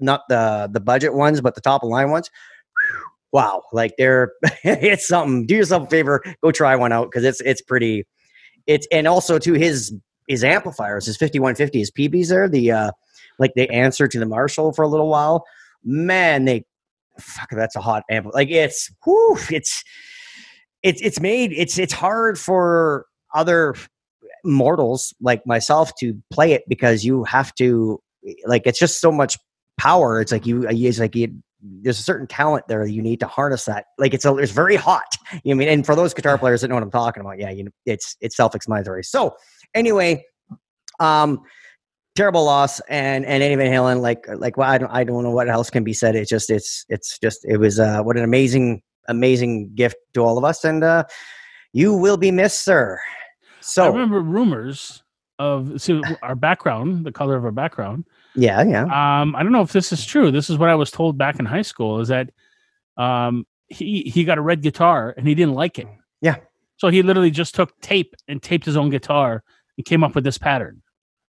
not 0.00 0.20
the 0.28 0.68
the 0.70 0.80
budget 0.80 1.14
ones 1.14 1.40
but 1.40 1.54
the 1.54 1.62
top 1.62 1.82
of 1.82 1.88
line 1.88 2.10
ones 2.10 2.30
wow 3.32 3.62
like 3.72 3.94
they're 3.96 4.32
it's 4.64 5.08
something 5.08 5.46
do 5.46 5.54
yourself 5.54 5.84
a 5.84 5.90
favor 5.90 6.22
go 6.42 6.52
try 6.52 6.76
one 6.76 6.92
out 6.92 7.10
because 7.10 7.24
it's 7.24 7.40
it's 7.40 7.62
pretty 7.62 8.04
it's 8.66 8.86
and 8.92 9.06
also 9.06 9.38
to 9.38 9.54
his 9.54 9.94
his 10.26 10.44
amplifiers 10.44 11.06
his 11.06 11.16
5150 11.16 11.78
his 11.78 11.90
Peaveys 11.90 12.28
there 12.28 12.48
the 12.48 12.72
uh 12.72 12.90
like 13.38 13.52
the 13.54 13.70
answer 13.70 14.08
to 14.08 14.18
the 14.18 14.26
marshall 14.26 14.72
for 14.72 14.82
a 14.82 14.88
little 14.88 15.08
while. 15.08 15.44
Man 15.84 16.44
they 16.44 16.64
fuck 17.18 17.48
that's 17.50 17.76
a 17.76 17.80
hot 17.80 18.02
amp 18.10 18.26
like 18.34 18.50
it's 18.50 18.90
whew, 19.04 19.38
it's 19.50 19.82
it's 20.82 21.00
it's 21.00 21.20
made 21.20 21.52
it's 21.52 21.78
it's 21.78 21.92
hard 21.92 22.38
for 22.38 23.06
other 23.34 23.74
mortals 24.44 25.14
like 25.20 25.46
myself 25.46 25.92
to 25.96 26.14
play 26.30 26.52
it 26.52 26.62
because 26.68 27.04
you 27.04 27.24
have 27.24 27.54
to 27.54 28.00
like 28.46 28.62
it's 28.66 28.78
just 28.78 29.00
so 29.00 29.10
much 29.10 29.38
power. 29.78 30.20
It's 30.20 30.32
like 30.32 30.46
you 30.46 30.66
it's 30.68 30.98
like 30.98 31.14
you 31.14 31.34
there's 31.82 31.98
a 31.98 32.02
certain 32.02 32.26
talent 32.26 32.68
there 32.68 32.86
you 32.86 33.02
need 33.02 33.20
to 33.20 33.26
harness 33.26 33.64
that. 33.64 33.86
Like 33.98 34.14
it's 34.14 34.24
a 34.24 34.36
it's 34.36 34.52
very 34.52 34.76
hot. 34.76 35.06
You 35.42 35.54
know 35.54 35.56
i 35.56 35.58
mean? 35.58 35.68
And 35.68 35.86
for 35.86 35.94
those 35.94 36.14
guitar 36.14 36.38
players 36.38 36.60
that 36.60 36.68
know 36.68 36.74
what 36.74 36.82
i'm 36.82 36.90
talking 36.90 37.20
about 37.20 37.38
yeah 37.38 37.50
you 37.50 37.64
know 37.64 37.70
it's 37.84 38.16
it's 38.20 38.36
self-explanatory 38.36 39.02
so 39.04 39.34
anyway 39.76 40.24
um 41.00 41.40
terrible 42.14 42.44
loss 42.44 42.80
and 42.88 43.24
and 43.26 43.42
Eddie 43.42 43.56
Van 43.56 43.70
Halen 43.72 44.00
like 44.00 44.26
like 44.36 44.56
well 44.56 44.70
I 44.70 44.78
don't 44.78 44.90
I 44.90 45.04
don't 45.04 45.22
know 45.22 45.30
what 45.30 45.48
else 45.48 45.68
can 45.70 45.84
be 45.84 45.92
said 45.92 46.16
it's 46.16 46.30
just 46.30 46.50
it's 46.50 46.84
it's 46.88 47.18
just 47.18 47.44
it 47.44 47.58
was 47.58 47.78
uh 47.78 48.00
what 48.02 48.16
an 48.16 48.24
amazing 48.24 48.82
amazing 49.08 49.72
gift 49.74 49.96
to 50.14 50.20
all 50.22 50.38
of 50.38 50.44
us 50.44 50.64
and 50.64 50.82
uh 50.82 51.04
you 51.72 51.92
will 51.94 52.16
be 52.16 52.30
missed 52.30 52.64
sir 52.64 52.98
So 53.60 53.84
I 53.84 53.88
remember 53.88 54.20
rumors 54.20 55.02
of 55.38 55.80
so 55.82 56.00
our 56.22 56.34
background, 56.34 57.04
the 57.04 57.12
color 57.12 57.36
of 57.36 57.44
our 57.44 57.50
background. 57.52 58.06
yeah 58.34 58.62
yeah 58.64 58.84
Um, 58.84 59.36
I 59.36 59.42
don't 59.42 59.52
know 59.52 59.60
if 59.60 59.72
this 59.72 59.92
is 59.92 60.06
true. 60.06 60.30
This 60.30 60.48
is 60.48 60.56
what 60.56 60.70
I 60.70 60.74
was 60.74 60.90
told 60.90 61.18
back 61.18 61.38
in 61.38 61.44
high 61.44 61.60
school. 61.62 62.00
Is 62.00 62.08
that 62.08 62.30
um, 62.96 63.46
he 63.68 64.00
he 64.02 64.24
got 64.24 64.38
a 64.38 64.40
red 64.40 64.62
guitar 64.62 65.12
and 65.18 65.28
he 65.28 65.34
didn't 65.34 65.52
like 65.54 65.78
it. 65.78 65.88
Yeah. 66.22 66.36
So 66.78 66.88
he 66.88 67.02
literally 67.02 67.30
just 67.30 67.54
took 67.54 67.78
tape 67.82 68.14
and 68.28 68.42
taped 68.42 68.64
his 68.64 68.76
own 68.78 68.88
guitar 68.88 69.42
and 69.76 69.84
came 69.84 70.02
up 70.04 70.14
with 70.14 70.24
this 70.24 70.38
pattern. 70.38 70.82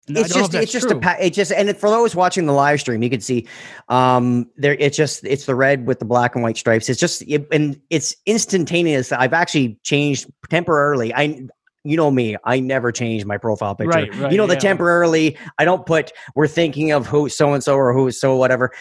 And 0.08 0.18
it's 0.18 0.34
just 0.34 0.54
it's 0.54 0.72
just 0.72 0.86
a 0.86 0.92
true. 0.92 1.02
pa- 1.02 1.18
it 1.20 1.34
just 1.34 1.52
and 1.52 1.76
for 1.76 1.90
those 1.90 2.16
watching 2.16 2.46
the 2.46 2.54
live 2.54 2.80
stream 2.80 3.04
you 3.04 3.10
can 3.10 3.20
see 3.20 3.46
um 3.90 4.50
there 4.56 4.74
it's 4.80 4.96
just 4.96 5.26
it's 5.26 5.46
the 5.46 5.56
red 5.56 5.86
with 5.86 6.00
the 6.00 6.06
black 6.06 6.34
and 6.34 6.44
white 6.46 6.56
stripes 6.56 6.88
it's 6.88 7.00
just 7.00 7.24
it, 7.24 7.46
and 7.52 7.78
it's 7.90 8.16
instantaneous 8.26 9.12
i've 9.12 9.34
actually 9.34 9.78
changed 9.84 10.32
temporarily 10.50 11.14
i 11.14 11.46
you 11.84 11.98
know 11.98 12.10
me 12.10 12.38
i 12.46 12.58
never 12.58 12.90
change 12.90 13.26
my 13.26 13.38
profile 13.38 13.76
picture 13.76 13.90
Right, 13.90 14.16
right, 14.16 14.32
you 14.32 14.38
know 14.38 14.48
the 14.48 14.54
yeah. 14.54 14.60
temporarily 14.60 15.38
i 15.60 15.66
don't 15.66 15.86
put 15.86 16.14
we're 16.36 16.48
thinking 16.48 16.94
of 16.94 17.06
who 17.06 17.28
so 17.28 17.54
and 17.54 17.62
so 17.62 17.76
or 17.76 17.92
who 17.92 18.10
so 18.12 18.38
whatever 18.38 18.72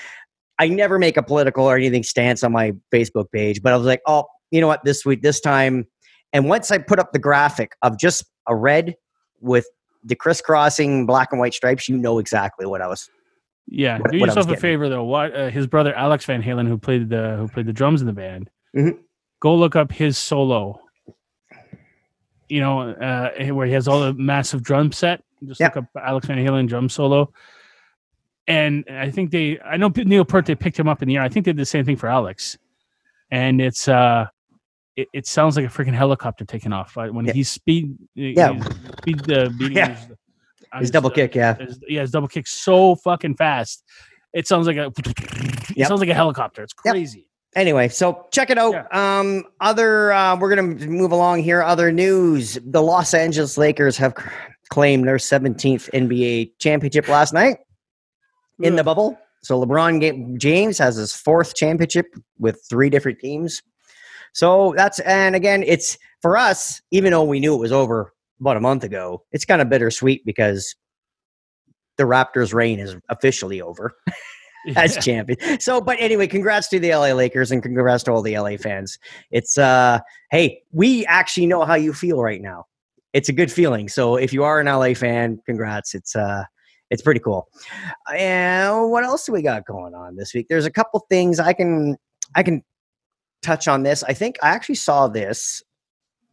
i 0.61 0.69
never 0.69 0.97
make 0.97 1.17
a 1.17 1.25
political 1.25 1.65
or 1.65 1.77
anything 1.77 2.05
stance 2.05 2.45
on 2.45 2.53
my 2.53 2.73
facebook 2.95 3.33
page 3.33 3.63
but 3.65 3.73
i 3.73 3.77
was 3.77 3.87
like 3.87 4.01
oh 4.07 4.27
you 4.53 4.61
know 4.61 4.69
what 4.69 4.85
this 4.85 5.05
week 5.05 5.23
this 5.23 5.41
time 5.41 5.85
and 6.33 6.49
once 6.49 6.71
i 6.71 6.79
put 6.79 7.01
up 7.01 7.13
the 7.13 7.19
graphic 7.19 7.73
of 7.83 7.99
just 7.99 8.25
a 8.47 8.55
red 8.55 8.95
with 9.41 9.67
the 10.05 10.15
crisscrossing 10.15 11.07
black 11.07 11.29
and 11.33 11.41
white 11.41 11.55
stripes, 11.55 11.89
you 11.89 11.97
know 11.97 12.19
exactly 12.19 12.67
what 12.67 12.81
I 12.81 12.87
was. 12.87 13.11
Yeah, 13.69 13.99
what- 13.99 14.13
do 14.13 14.21
what 14.21 14.27
yourself 14.29 14.49
a 14.51 14.57
favor 14.57 14.89
though. 14.89 15.05
What 15.05 15.35
uh, 15.35 15.51
his 15.51 15.67
brother 15.67 15.93
Alex 15.95 16.25
Van 16.25 16.43
Halen, 16.43 16.69
who 16.69 16.79
played 16.79 17.09
the 17.09 17.37
who 17.39 17.49
played 17.49 17.67
the 17.67 17.73
drums 17.73 18.01
in 18.01 18.07
the 18.07 18.13
band, 18.13 18.49
Mhm. 18.77 18.99
go 19.41 19.55
look 19.57 19.75
up 19.75 19.91
his 19.91 20.17
solo. 20.17 20.81
You 22.49 22.61
know, 22.61 22.91
uh, 22.93 23.31
where 23.53 23.67
he 23.67 23.73
has 23.73 23.89
all 23.89 24.01
the 24.01 24.15
massive 24.15 24.63
drum 24.63 24.93
set. 24.93 25.23
Just 25.45 25.61
Yeah. 25.61 25.67
look 25.67 25.79
up 25.79 25.85
Alex 26.01 26.27
Van 26.29 26.39
Halen 26.39 26.69
drum 26.69 26.89
solo. 26.89 27.33
And 28.47 28.85
I 28.89 29.11
think 29.11 29.33
they, 29.33 29.59
I 29.65 29.77
know 29.77 29.93
Neil 29.97 30.25
Peart, 30.25 30.47
they 30.47 30.55
picked 30.55 30.79
him 30.79 30.87
up 30.87 31.03
in 31.03 31.09
the 31.09 31.17
air. 31.17 31.23
I 31.23 31.29
think 31.29 31.45
they 31.45 31.51
did 31.53 31.57
the 31.61 31.67
same 31.67 31.85
thing 31.85 31.97
for 31.97 32.09
Alex. 32.09 32.57
And 33.33 33.61
it's, 33.61 33.89
uh, 33.89 34.27
it, 34.97 35.09
it 35.13 35.27
sounds 35.27 35.57
like 35.57 35.65
a 35.65 35.69
freaking 35.69 35.95
helicopter 35.95 36.45
taking 36.45 36.73
off 36.73 36.97
uh, 36.97 37.09
when 37.09 37.27
Yeah. 37.27 37.33
he's 37.33 37.49
speed, 37.51 37.97
Yeah. 38.15 38.55
he's 38.55 38.65
speed 38.99 39.33
uh, 39.33 39.49
beating 39.59 39.77
Yeah. 39.77 39.95
his, 39.95 40.09
His 40.81 40.91
double 40.91 41.11
kick, 41.11 41.35
yeah. 41.35 41.55
his- 41.57 41.79
yeah, 41.89 42.01
his 42.03 42.11
double 42.11 42.29
kick 42.29 42.47
so 42.47 42.97
fucking 42.97 43.37
fast. 43.37 43.85
It 44.35 44.47
sounds 44.47 44.67
like 44.67 44.77
a. 44.77 44.87
It 44.97 45.77
Yep. 45.77 45.89
sounds 45.89 46.01
like 46.01 46.09
a 46.11 46.15
helicopter. 46.15 46.63
It's 46.63 46.75
Yep. 46.85 46.93
crazy. 46.95 47.29
Anyway, 47.55 47.89
so 47.89 48.27
check 48.33 48.51
it 48.51 48.59
out. 48.59 48.95
Um, 48.95 49.45
other 49.61 50.13
uh, 50.13 50.37
we're 50.37 50.51
gonna 50.55 50.87
move 50.87 51.13
along 51.13 51.43
here. 51.43 51.63
Other 51.63 51.91
news: 51.91 52.59
the 52.67 52.83
Los 52.83 53.15
Angeles 53.15 53.57
Lakers 53.57 53.97
have 53.97 54.13
c- 54.19 54.25
claimed 54.69 55.07
their 55.09 55.17
17th 55.19 55.89
NBA 55.95 56.53
championship 56.59 57.09
last 57.09 57.33
night 57.33 57.59
in 58.61 58.77
the 58.77 58.85
bubble. 58.85 59.19
So 59.43 59.59
LeBron 59.65 60.37
James 60.39 60.77
has 60.79 60.97
his 60.97 61.15
fourth 61.15 61.55
championship 61.55 62.07
with 62.39 62.61
three 62.69 62.91
different 62.91 63.21
teams. 63.21 63.63
So 64.37 64.75
that's 64.77 64.99
and 65.01 65.35
again, 65.35 65.65
it's 65.67 65.97
for 66.21 66.37
us. 66.37 66.83
Even 66.91 67.13
though 67.13 67.25
we 67.25 67.41
knew 67.41 67.55
it 67.55 67.59
was 67.59 67.73
over 67.73 68.13
about 68.39 68.59
a 68.59 68.61
month 68.61 68.85
ago, 68.85 69.25
it's 69.33 69.47
kind 69.47 69.63
of 69.63 69.71
bittersweet 69.71 70.27
because 70.27 70.77
the 71.97 72.05
Raptors' 72.05 72.53
reign 72.53 72.79
is 72.79 72.95
officially 73.09 73.63
over 73.63 73.97
as 74.77 75.03
champion. 75.03 75.59
So, 75.59 75.81
but 75.81 75.97
anyway, 75.99 76.27
congrats 76.27 76.69
to 76.69 76.79
the 76.79 76.91
LA 76.91 77.13
Lakers 77.13 77.51
and 77.51 77.63
congrats 77.63 78.03
to 78.05 78.13
all 78.13 78.21
the 78.21 78.39
LA 78.39 78.59
fans. 78.59 78.99
It's 79.31 79.57
uh, 79.57 80.01
hey, 80.31 80.61
we 80.71 81.07
actually 81.07 81.47
know 81.47 81.65
how 81.65 81.75
you 81.75 81.95
feel 81.95 82.21
right 82.21 82.43
now. 82.43 82.67
It's 83.15 83.31
a 83.31 83.33
good 83.33 83.51
feeling. 83.51 83.89
So, 83.89 84.17
if 84.17 84.35
you 84.35 84.45
are 84.45 84.61
an 84.61 84.67
LA 84.67 84.93
fan, 84.93 85.41
congrats. 85.47 85.95
It's 85.95 86.15
uh, 86.15 86.45
it's 86.91 87.01
pretty 87.01 87.21
cool. 87.21 87.49
And 88.15 88.91
what 88.91 89.03
else 89.03 89.25
do 89.25 89.33
we 89.33 89.41
got 89.41 89.65
going 89.65 89.95
on 89.95 90.17
this 90.17 90.35
week? 90.35 90.49
There's 90.51 90.67
a 90.67 90.71
couple 90.71 91.07
things 91.09 91.41
I 91.41 91.55
can 91.55 91.97
I 92.35 92.43
can 92.43 92.63
touch 93.43 93.69
on 93.69 93.83
this. 93.83 94.03
I 94.03 94.13
think 94.13 94.37
I 94.43 94.49
actually 94.49 94.77
saw 94.77 95.09
this. 95.09 95.63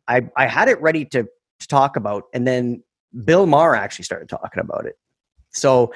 I 0.07 0.29
I 0.35 0.47
had 0.47 0.67
it 0.67 0.81
ready 0.81 1.05
to 1.05 1.23
to 1.23 1.67
talk 1.67 1.95
about, 1.95 2.23
and 2.33 2.47
then 2.47 2.83
Bill 3.23 3.45
Maher 3.45 3.75
actually 3.75 4.05
started 4.05 4.29
talking 4.29 4.61
about 4.61 4.85
it. 4.85 4.97
So 5.51 5.93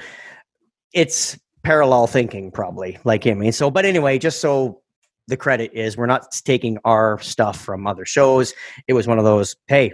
it's 0.92 1.38
parallel 1.62 2.06
thinking, 2.06 2.50
probably 2.50 2.98
like 3.04 3.24
him. 3.24 3.50
So 3.52 3.70
but 3.70 3.84
anyway, 3.84 4.18
just 4.18 4.40
so 4.40 4.80
the 5.26 5.36
credit 5.36 5.70
is, 5.74 5.96
we're 5.96 6.06
not 6.06 6.32
taking 6.44 6.78
our 6.84 7.18
stuff 7.20 7.60
from 7.60 7.86
other 7.86 8.06
shows. 8.06 8.54
It 8.86 8.94
was 8.94 9.06
one 9.06 9.18
of 9.18 9.24
those. 9.24 9.56
Hey, 9.66 9.92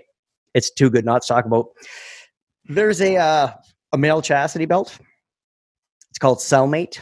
it's 0.55 0.71
too 0.71 0.89
good 0.91 1.05
not 1.05 1.23
to 1.23 1.29
talk 1.29 1.45
about. 1.45 1.71
There's 2.67 3.01
a 3.01 3.17
uh, 3.17 3.53
a 3.93 3.99
male 3.99 4.23
chastity 4.23 4.65
belt. 4.65 4.97
It's 6.11 6.19
called 6.19 6.39
Cellmate. 6.39 7.01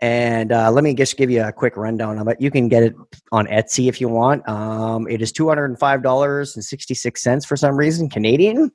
And 0.00 0.50
uh, 0.52 0.70
let 0.70 0.84
me 0.84 0.92
just 0.94 1.16
give 1.16 1.30
you 1.30 1.42
a 1.42 1.52
quick 1.52 1.76
rundown 1.76 2.18
of 2.18 2.28
it. 2.28 2.38
You 2.40 2.50
can 2.50 2.68
get 2.68 2.82
it 2.82 2.94
on 3.32 3.46
Etsy 3.46 3.88
if 3.88 3.98
you 4.00 4.08
want. 4.08 4.48
Um, 4.48 5.06
it 5.08 5.20
is 5.22 5.32
$205.66 5.32 7.46
for 7.46 7.56
some 7.56 7.76
reason, 7.76 8.10
Canadian. 8.10 8.72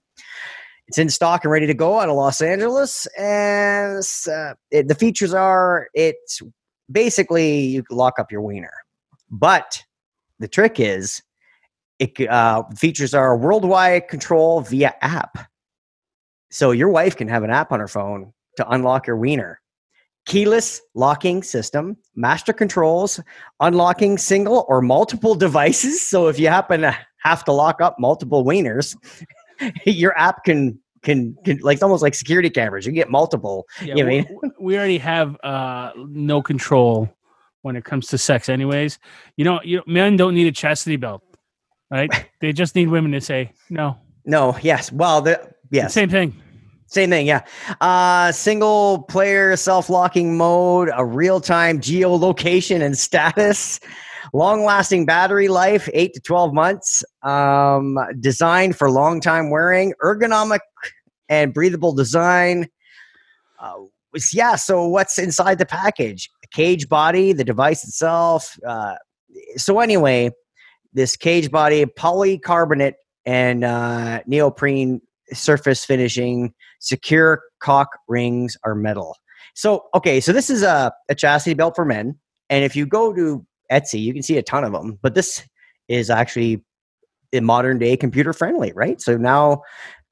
It's 0.88 0.98
in 0.98 1.10
stock 1.10 1.44
and 1.44 1.52
ready 1.52 1.68
to 1.68 1.74
go 1.74 2.00
out 2.00 2.08
of 2.10 2.16
Los 2.16 2.40
Angeles. 2.42 3.06
And 3.18 4.02
uh, 4.32 4.54
it, 4.72 4.88
the 4.88 4.96
features 4.96 5.34
are 5.34 5.90
it's 5.94 6.42
basically 6.92 7.66
you 7.66 7.84
lock 7.92 8.18
up 8.18 8.32
your 8.32 8.42
wiener. 8.42 8.74
But 9.30 9.84
the 10.40 10.48
trick 10.48 10.80
is, 10.80 11.22
it 12.00 12.20
uh, 12.28 12.64
features 12.76 13.14
are 13.14 13.38
worldwide 13.38 14.08
control 14.08 14.62
via 14.62 14.96
app. 15.02 15.38
So 16.50 16.72
your 16.72 16.90
wife 16.90 17.16
can 17.18 17.28
have 17.28 17.44
an 17.44 17.52
app 17.52 17.72
on 17.72 17.80
her 17.80 17.88
phone 17.88 18.34
to 18.58 18.68
unlock 18.70 19.06
your 19.06 19.18
wiener 19.18 19.62
keyless 20.30 20.80
locking 20.94 21.42
system, 21.42 21.98
master 22.16 22.54
controls, 22.54 23.20
unlocking 23.60 24.18
single 24.18 24.66
or 24.70 24.80
multiple 24.82 25.36
devices. 25.36 26.08
So 26.08 26.28
if 26.28 26.40
you 26.40 26.48
happen 26.48 26.82
to 26.82 26.96
have 27.18 27.44
to 27.46 27.52
lock 27.52 27.82
up 27.82 27.98
multiple 28.00 28.46
wieners, 28.46 28.96
your 29.86 30.18
app 30.18 30.46
can 30.46 30.80
can, 31.02 31.36
can 31.46 31.58
like 31.62 31.76
it's 31.76 31.84
almost 31.84 32.04
like 32.04 32.14
security 32.14 32.50
cameras. 32.50 32.86
You 32.86 32.92
get 32.92 33.10
multiple. 33.10 33.66
Yeah, 33.82 33.96
you 33.96 34.04
know 34.04 34.10
we, 34.10 34.20
I 34.20 34.22
mean? 34.22 34.52
we 34.60 34.78
already 34.78 34.98
have 35.00 35.36
uh, 35.44 35.92
no 35.98 36.42
control 36.42 37.10
when 37.64 37.76
it 37.76 37.84
comes 37.84 38.08
to 38.08 38.18
sex, 38.18 38.50
anyways. 38.50 39.00
You 39.36 39.46
know, 39.46 39.60
you 39.64 39.82
men 39.88 40.16
don't 40.16 40.36
need 40.36 40.48
a 40.48 40.52
chastity 40.52 40.98
belt, 40.98 41.24
right? 41.90 42.10
they 42.42 42.54
just 42.54 42.76
need 42.76 42.90
women 42.90 43.12
to 43.14 43.22
say 43.22 43.52
no. 43.70 43.98
No, 44.26 44.56
yes. 44.62 44.92
Well, 44.92 45.22
the 45.22 45.50
yes. 45.72 45.94
Same 45.94 46.10
thing. 46.10 46.40
Same 46.90 47.12
thing, 47.12 47.28
yeah. 47.28 47.46
Uh, 47.82 48.32
single 48.32 49.04
player 49.04 49.56
self 49.56 49.90
locking 49.90 50.36
mode, 50.36 50.90
a 50.96 51.06
real 51.06 51.40
time 51.40 51.80
geolocation 51.80 52.82
and 52.82 52.98
status, 52.98 53.80
long 54.34 54.64
lasting 54.66 55.06
battery 55.06 55.48
life, 55.50 55.88
eight 55.94 56.16
to 56.16 56.20
12 56.20 56.52
months, 56.52 57.04
um, 57.22 58.00
designed 58.20 58.76
for 58.76 58.90
long 58.90 59.22
time 59.22 59.52
wearing, 59.52 59.94
ergonomic 60.04 60.60
and 61.30 61.54
breathable 61.54 61.94
design. 61.94 62.68
Uh, 63.60 63.76
yeah, 64.34 64.56
so 64.56 64.88
what's 64.88 65.20
inside 65.20 65.60
the 65.60 65.68
package? 65.68 66.28
Cage 66.52 66.90
body, 66.90 67.34
the 67.34 67.44
device 67.44 67.84
itself. 67.84 68.58
Uh, 68.66 68.96
so, 69.58 69.80
anyway, 69.80 70.32
this 70.94 71.16
cage 71.16 71.52
body, 71.52 71.86
polycarbonate 71.86 72.96
and 73.28 73.64
uh, 73.64 74.22
neoprene 74.26 75.02
surface 75.32 75.86
finishing 75.86 76.52
secure 76.80 77.42
cock 77.60 77.90
rings 78.08 78.58
are 78.64 78.76
metal. 78.76 79.16
So, 79.54 79.86
okay, 79.94 80.20
so 80.20 80.32
this 80.32 80.50
is 80.50 80.64
a, 80.64 80.92
a 81.10 81.16
chastity 81.16 81.54
belt 81.54 81.76
for 81.76 81.86
men. 81.86 82.18
And 82.50 82.64
if 82.64 82.76
you 82.76 82.86
go 82.86 83.14
to 83.14 83.46
Etsy, 83.72 84.02
you 84.02 84.14
can 84.14 84.24
see 84.24 84.38
a 84.38 84.44
ton 84.44 84.64
of 84.64 84.72
them, 84.72 84.98
but 85.02 85.16
this 85.16 85.44
is 85.88 86.10
actually 86.10 86.64
in 87.32 87.46
modern 87.46 87.78
day 87.78 87.96
computer 87.96 88.34
friendly, 88.34 88.72
right? 88.74 89.00
So 89.02 89.18
now 89.18 89.62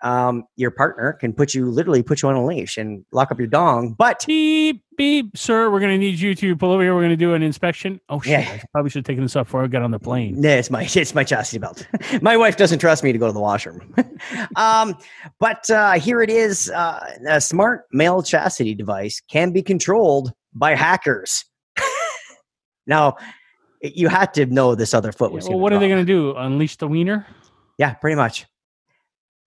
um, 0.02 0.44
your 0.56 0.72
partner 0.72 1.14
can 1.14 1.34
put 1.34 1.54
you 1.54 1.70
literally 1.70 2.04
put 2.04 2.22
you 2.22 2.30
on 2.30 2.36
a 2.36 2.46
leash 2.46 2.78
and 2.78 3.04
lock 3.12 3.32
up 3.32 3.40
your 3.40 3.48
dong. 3.48 3.94
But 3.98 4.24
Beep 4.28 4.84
beep, 4.98 5.38
sir. 5.38 5.70
We're 5.70 5.80
gonna 5.80 5.98
need 5.98 6.20
you 6.20 6.36
to 6.36 6.56
pull 6.56 6.72
over 6.72 6.84
here. 6.84 6.94
We're 6.94 7.04
gonna 7.04 7.16
do 7.16 7.34
an 7.34 7.44
inspection. 7.44 8.02
Oh 8.10 8.20
shit! 8.20 8.46
Yeah. 8.46 8.52
I 8.52 8.64
probably 8.74 8.90
should 8.90 9.00
have 9.00 9.06
taken 9.06 9.24
this 9.24 9.36
up 9.36 9.48
before 9.48 9.64
I 9.64 9.68
got 9.68 9.84
on 9.84 9.92
the 9.92 10.00
plane. 10.00 10.42
Yeah, 10.44 10.56
it's 10.56 10.70
my 10.70 10.84
it's 10.96 11.16
my 11.16 11.24
chastity 11.24 11.60
belt. 11.60 11.88
my 12.22 12.36
wife 12.36 12.58
doesn't 12.58 12.80
trust 12.80 13.04
me 13.04 13.12
to 13.12 13.18
go 13.18 13.28
to 13.28 13.34
the 13.34 13.40
washroom. 13.40 13.94
um, 14.56 14.96
but 15.40 15.70
uh, 15.70 15.94
here 15.94 16.22
it 16.22 16.30
is: 16.30 16.70
uh, 16.72 17.16
a 17.28 17.40
smart 17.40 17.86
male 17.92 18.22
chastity 18.22 18.76
device 18.76 19.22
can 19.30 19.52
be 19.52 19.62
controlled 19.62 20.34
by 20.54 20.76
hackers. 20.76 21.46
now, 22.88 23.16
you 23.82 24.10
had 24.10 24.34
to 24.34 24.46
know 24.48 24.76
this 24.76 24.94
other 24.94 25.12
foot 25.12 25.32
was. 25.32 25.48
well, 25.48 25.60
what 25.60 25.74
are 25.74 25.80
they 25.80 25.90
gonna 25.90 26.04
do? 26.04 26.36
Unleash 26.36 26.76
the 26.78 26.88
wiener? 26.88 27.26
Yeah, 27.78 27.94
pretty 27.94 28.16
much. 28.16 28.46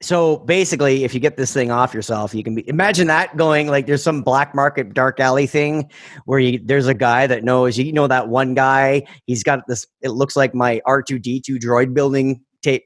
So 0.02 0.38
basically, 0.38 1.04
if 1.04 1.12
you 1.12 1.20
get 1.20 1.36
this 1.36 1.52
thing 1.52 1.70
off 1.70 1.92
yourself, 1.92 2.34
you 2.34 2.42
can 2.42 2.54
be 2.54 2.66
imagine 2.68 3.06
that 3.08 3.36
going 3.36 3.68
like 3.68 3.86
there's 3.86 4.02
some 4.02 4.22
black 4.22 4.54
market 4.54 4.94
dark 4.94 5.20
alley 5.20 5.46
thing 5.46 5.90
where 6.24 6.38
you 6.38 6.58
there's 6.62 6.86
a 6.86 6.94
guy 6.94 7.26
that 7.26 7.44
knows 7.44 7.78
you 7.78 7.92
know 7.92 8.06
that 8.06 8.28
one 8.28 8.54
guy? 8.54 9.02
He's 9.26 9.42
got 9.42 9.66
this 9.66 9.86
it 10.00 10.10
looks 10.10 10.36
like 10.36 10.54
my 10.54 10.80
R2D2 10.86 11.58
droid 11.58 11.92
building 11.92 12.40
ta- 12.62 12.78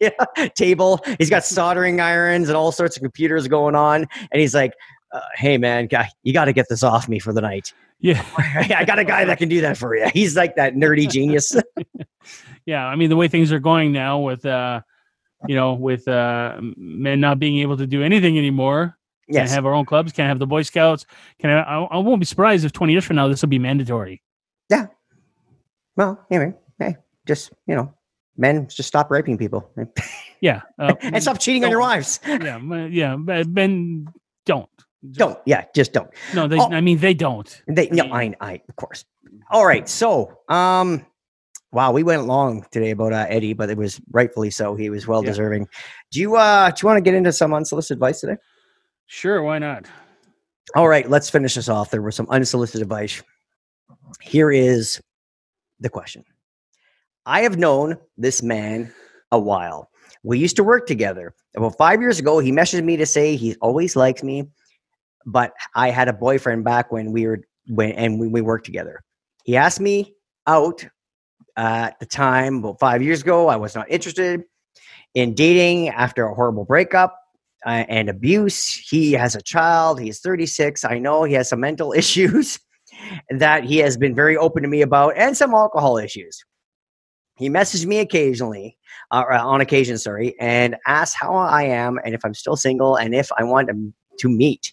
table. 0.54 1.00
He's 1.18 1.30
got 1.30 1.44
soldering 1.44 2.00
irons 2.00 2.48
and 2.48 2.56
all 2.56 2.70
sorts 2.70 2.96
of 2.96 3.02
computers 3.02 3.48
going 3.48 3.74
on. 3.74 4.06
And 4.30 4.40
he's 4.40 4.54
like 4.54 4.74
uh, 5.12 5.20
hey 5.34 5.58
man 5.58 5.86
guy 5.86 6.08
you 6.22 6.32
got 6.32 6.46
to 6.46 6.52
get 6.52 6.66
this 6.68 6.82
off 6.82 7.08
me 7.08 7.18
for 7.18 7.32
the 7.32 7.40
night. 7.40 7.72
Yeah, 7.98 8.24
I 8.36 8.84
got 8.84 9.00
a 9.00 9.04
guy 9.04 9.24
that 9.24 9.38
can 9.38 9.48
do 9.48 9.60
that 9.62 9.76
for 9.76 9.96
you 9.96 10.08
he's 10.14 10.36
like 10.36 10.54
that 10.56 10.74
nerdy 10.74 11.10
genius. 11.10 11.56
Yeah. 12.66 12.86
I 12.86 12.96
mean, 12.96 13.10
the 13.10 13.16
way 13.16 13.28
things 13.28 13.52
are 13.52 13.58
going 13.58 13.92
now 13.92 14.20
with, 14.20 14.46
uh, 14.46 14.80
you 15.46 15.54
know, 15.54 15.74
with 15.74 16.06
uh, 16.08 16.58
men 16.76 17.20
not 17.20 17.38
being 17.38 17.58
able 17.58 17.76
to 17.76 17.86
do 17.86 18.02
anything 18.02 18.38
anymore. 18.38 18.96
Can't 19.32 19.48
have 19.50 19.64
our 19.64 19.72
own 19.72 19.86
clubs. 19.86 20.12
Can't 20.12 20.28
have 20.28 20.38
the 20.38 20.46
Boy 20.46 20.62
Scouts. 20.62 21.06
Can 21.40 21.50
I, 21.50 21.62
I? 21.62 21.82
I 21.84 21.98
won't 21.98 22.20
be 22.20 22.26
surprised 22.26 22.64
if 22.64 22.72
twenty 22.72 22.92
years 22.92 23.04
from 23.04 23.16
now 23.16 23.28
this 23.28 23.40
will 23.40 23.48
be 23.48 23.58
mandatory. 23.58 24.22
Yeah. 24.68 24.86
Well 25.96 26.24
anyway 26.30 26.54
hey 26.78 26.96
just 27.26 27.52
you 27.66 27.74
know 27.74 27.94
men 28.36 28.66
just 28.68 28.88
stop 28.88 29.10
raping 29.10 29.38
people 29.38 29.70
Yeah, 30.40 30.62
uh, 30.78 30.94
and 31.00 31.22
stop 31.22 31.38
cheating 31.38 31.64
on 31.64 31.70
your 31.70 31.80
wives. 31.80 32.20
Yeah, 32.26 32.58
yeah. 32.90 33.16
but 33.16 33.46
Men 33.46 34.08
don't. 34.44 34.68
Just- 35.06 35.18
Don't. 35.18 35.38
Yeah, 35.46 35.64
just 35.74 35.92
don't. 35.92 36.10
No, 36.34 36.48
they. 36.48 36.58
Oh. 36.58 36.70
I 36.72 36.80
mean, 36.80 36.98
they 36.98 37.12
don't. 37.14 37.62
They 37.68 37.88
no, 37.88 38.04
I, 38.04 38.34
I 38.40 38.60
of 38.68 38.76
course. 38.76 39.04
All 39.50 39.66
right. 39.66 39.86
So, 39.86 40.38
um, 40.48 41.04
wow, 41.74 41.92
we 41.92 42.02
went 42.04 42.26
long 42.26 42.64
today 42.70 42.90
about 42.92 43.12
uh, 43.12 43.26
Eddie, 43.28 43.52
but 43.52 43.68
it 43.68 43.76
was 43.76 44.00
rightfully 44.12 44.50
so. 44.50 44.74
He 44.76 44.88
was 44.90 45.06
well 45.06 45.22
Yeah. 45.22 45.30
deserving. 45.30 45.68
Do 46.12 46.20
you 46.20 46.36
uh 46.36 46.70
do 46.70 46.76
you 46.82 46.86
want 46.86 46.96
to 46.98 47.02
get 47.02 47.14
into 47.14 47.32
some 47.32 47.52
unsolicited 47.52 47.96
advice 47.96 48.20
today? 48.20 48.36
Sure, 49.06 49.42
why 49.42 49.58
not? 49.58 49.86
All 50.76 50.88
right, 50.88 51.08
let's 51.10 51.28
finish 51.28 51.56
this 51.56 51.68
off. 51.68 51.90
There 51.90 52.00
was 52.00 52.16
some 52.16 52.28
unsolicited 52.30 52.80
advice. 52.80 53.22
Here 54.22 54.50
is 54.50 55.00
the 55.80 55.90
question. 55.90 56.24
I 57.26 57.40
have 57.42 57.58
known 57.58 57.96
this 58.16 58.42
man 58.42 58.92
a 59.30 59.38
while. 59.38 59.90
We 60.22 60.38
used 60.38 60.56
to 60.56 60.64
work 60.64 60.86
together. 60.86 61.34
About 61.56 61.76
five 61.76 62.00
years 62.00 62.18
ago, 62.18 62.38
he 62.38 62.50
messaged 62.52 62.84
me 62.84 62.96
to 62.96 63.06
say 63.06 63.36
he 63.36 63.56
always 63.56 63.94
likes 63.96 64.22
me, 64.22 64.48
but 65.26 65.52
I 65.74 65.90
had 65.90 66.08
a 66.08 66.12
boyfriend 66.12 66.64
back 66.64 66.92
when 66.92 67.12
we 67.12 67.26
were 67.26 67.40
when 67.68 67.92
and 67.92 68.20
we, 68.20 68.28
we 68.28 68.40
worked 68.40 68.64
together. 68.66 69.02
He 69.44 69.56
asked 69.56 69.80
me 69.80 70.14
out 70.46 70.86
uh, 71.56 71.88
at 71.90 72.00
the 72.00 72.06
time 72.06 72.58
about 72.58 72.80
five 72.80 73.02
years 73.02 73.22
ago. 73.22 73.48
I 73.48 73.56
was 73.56 73.74
not 73.74 73.90
interested 73.90 74.42
in 75.14 75.34
dating 75.34 75.88
after 75.88 76.26
a 76.26 76.34
horrible 76.34 76.64
breakup 76.64 77.18
uh, 77.66 77.84
and 77.88 78.08
abuse. 78.08 78.68
He 78.88 79.12
has 79.12 79.34
a 79.34 79.42
child. 79.42 80.00
He's 80.00 80.20
36. 80.20 80.84
I 80.84 80.98
know 80.98 81.24
he 81.24 81.34
has 81.34 81.48
some 81.48 81.60
mental 81.60 81.92
issues 81.96 82.58
that 83.30 83.64
he 83.64 83.78
has 83.78 83.96
been 83.96 84.14
very 84.14 84.36
open 84.36 84.62
to 84.62 84.68
me 84.68 84.82
about 84.82 85.14
and 85.16 85.36
some 85.36 85.54
alcohol 85.54 85.98
issues. 85.98 86.44
He 87.36 87.48
messaged 87.48 87.86
me 87.86 87.98
occasionally, 87.98 88.78
uh, 89.10 89.24
or 89.26 89.32
on 89.32 89.60
occasion, 89.60 89.98
sorry, 89.98 90.36
and 90.38 90.76
asks 90.86 91.16
how 91.16 91.34
I 91.34 91.64
am 91.64 91.98
and 92.04 92.14
if 92.14 92.24
I'm 92.24 92.34
still 92.34 92.54
single 92.54 92.94
and 92.94 93.12
if 93.12 93.28
I 93.36 93.42
want 93.42 93.68
to 94.18 94.28
meet. 94.28 94.72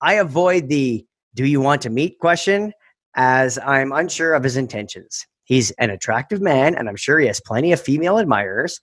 I 0.00 0.14
avoid 0.14 0.68
the 0.68 1.04
do 1.34 1.44
you 1.44 1.60
want 1.60 1.82
to 1.82 1.90
meet 1.90 2.18
question 2.18 2.72
as 3.14 3.58
I'm 3.58 3.92
unsure 3.92 4.34
of 4.34 4.42
his 4.42 4.56
intentions. 4.56 5.26
He's 5.50 5.72
an 5.72 5.90
attractive 5.90 6.40
man 6.40 6.76
and 6.76 6.88
I'm 6.88 6.94
sure 6.94 7.18
he 7.18 7.26
has 7.26 7.40
plenty 7.40 7.72
of 7.72 7.80
female 7.80 8.18
admirers. 8.18 8.80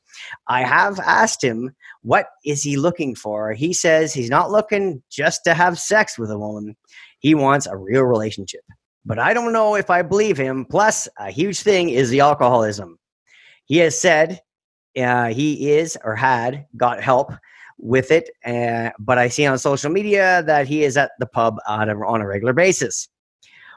I 0.49 0.63
have 0.63 0.99
asked 0.99 1.41
him 1.41 1.73
what 2.01 2.27
is 2.43 2.61
he 2.61 2.75
looking 2.75 3.15
for? 3.15 3.53
He 3.53 3.71
says 3.71 4.13
he's 4.13 4.29
not 4.29 4.51
looking 4.51 5.01
just 5.09 5.45
to 5.45 5.53
have 5.53 5.79
sex 5.79 6.19
with 6.19 6.29
a 6.29 6.37
woman. 6.37 6.75
He 7.19 7.35
wants 7.35 7.67
a 7.67 7.77
real 7.77 8.03
relationship. 8.03 8.65
But 9.05 9.17
I 9.17 9.33
don't 9.33 9.53
know 9.53 9.75
if 9.75 9.89
I 9.89 10.01
believe 10.01 10.35
him. 10.35 10.65
Plus, 10.65 11.07
a 11.17 11.31
huge 11.31 11.61
thing 11.61 11.87
is 11.87 12.09
the 12.09 12.19
alcoholism. 12.19 12.99
He 13.63 13.77
has 13.77 13.97
said 13.97 14.41
uh, 14.99 15.27
he 15.27 15.71
is 15.71 15.97
or 16.03 16.17
had 16.17 16.65
got 16.75 17.01
help 17.01 17.31
with 17.77 18.11
it, 18.11 18.29
uh, 18.45 18.89
but 18.99 19.17
I 19.17 19.29
see 19.29 19.45
on 19.45 19.57
social 19.57 19.89
media 19.89 20.43
that 20.43 20.67
he 20.67 20.83
is 20.83 20.97
at 20.97 21.11
the 21.19 21.27
pub 21.27 21.59
on 21.65 21.89
a, 21.89 21.97
on 22.05 22.19
a 22.19 22.27
regular 22.27 22.51
basis. 22.51 23.07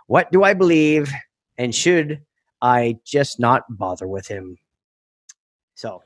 What 0.08 0.32
do 0.32 0.42
I 0.42 0.54
believe, 0.54 1.12
and 1.56 1.72
should 1.72 2.22
I 2.62 2.96
just 3.04 3.40
not 3.40 3.62
bother 3.68 4.06
with 4.06 4.26
him? 4.28 4.56
So, 5.74 6.02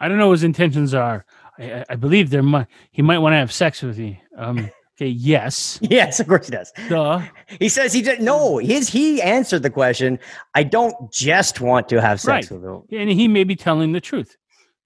I 0.00 0.08
don't 0.08 0.18
know 0.18 0.28
what 0.28 0.34
his 0.34 0.44
intentions 0.44 0.94
are. 0.94 1.24
I, 1.58 1.84
I- 1.90 1.96
believe 1.96 2.30
there 2.30 2.42
might 2.42 2.66
he 2.90 3.02
might 3.02 3.18
want 3.18 3.34
to 3.34 3.36
have 3.38 3.52
sex 3.52 3.82
with 3.82 3.98
me. 3.98 4.20
Um, 4.36 4.58
okay, 4.96 5.06
yes, 5.08 5.78
Yes, 5.82 6.18
of 6.18 6.26
course 6.28 6.46
he 6.46 6.52
does. 6.52 6.72
duh. 6.88 7.22
He 7.60 7.68
says 7.68 7.92
he 7.92 8.02
did 8.02 8.20
no. 8.20 8.58
His 8.58 8.88
he 8.88 9.20
answered 9.22 9.62
the 9.62 9.70
question. 9.70 10.18
I 10.54 10.64
don't 10.64 10.94
just 11.12 11.60
want 11.60 11.88
to 11.90 12.00
have 12.00 12.20
sex 12.20 12.50
Right. 12.50 12.60
with 12.60 12.64
him. 12.68 12.82
and 13.00 13.10
he 13.10 13.28
may 13.28 13.44
be 13.44 13.54
telling 13.54 13.92
the 13.92 14.00
truth, 14.00 14.36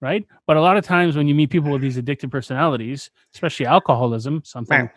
right? 0.01 0.25
But 0.45 0.57
a 0.57 0.61
lot 0.61 0.77
of 0.77 0.85
times 0.85 1.15
when 1.15 1.27
you 1.27 1.33
meet 1.35 1.49
people 1.49 1.71
with 1.71 1.81
these 1.81 1.97
addictive 1.97 2.29
personalities, 2.29 3.09
especially 3.33 3.65
alcoholism, 3.65 4.41
something 4.43 4.89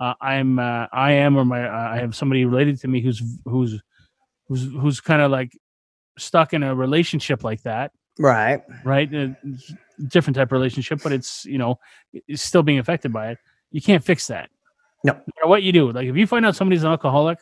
uh, 0.00 0.14
I'm, 0.20 0.58
uh, 0.58 0.86
I 0.92 1.12
am, 1.12 1.36
or 1.36 1.44
my, 1.44 1.66
uh, 1.66 1.90
I 1.94 1.96
have 2.00 2.14
somebody 2.14 2.44
related 2.44 2.80
to 2.80 2.88
me 2.88 3.00
who's 3.00 3.22
who's 3.44 3.80
who's 4.48 4.64
who's 4.64 5.00
kind 5.00 5.22
of 5.22 5.30
like 5.30 5.52
stuck 6.18 6.52
in 6.54 6.62
a 6.62 6.74
relationship 6.74 7.42
like 7.44 7.62
that, 7.62 7.92
Right. 8.18 8.62
right? 8.84 9.12
Uh, 9.14 9.28
different 10.08 10.36
type 10.36 10.48
of 10.48 10.52
relationship, 10.52 11.00
but 11.02 11.12
it's 11.12 11.44
you 11.44 11.58
know 11.58 11.78
it's 12.12 12.42
still 12.42 12.62
being 12.62 12.78
affected 12.78 13.12
by 13.12 13.30
it. 13.30 13.38
You 13.70 13.80
can't 13.82 14.04
fix 14.04 14.26
that. 14.28 14.50
No. 15.04 15.12
No 15.12 15.18
matter 15.36 15.48
what 15.48 15.62
you 15.62 15.72
do, 15.72 15.90
like 15.92 16.06
if 16.06 16.16
you 16.16 16.26
find 16.26 16.46
out 16.46 16.56
somebody's 16.56 16.82
an 16.84 16.90
alcoholic, 16.90 17.38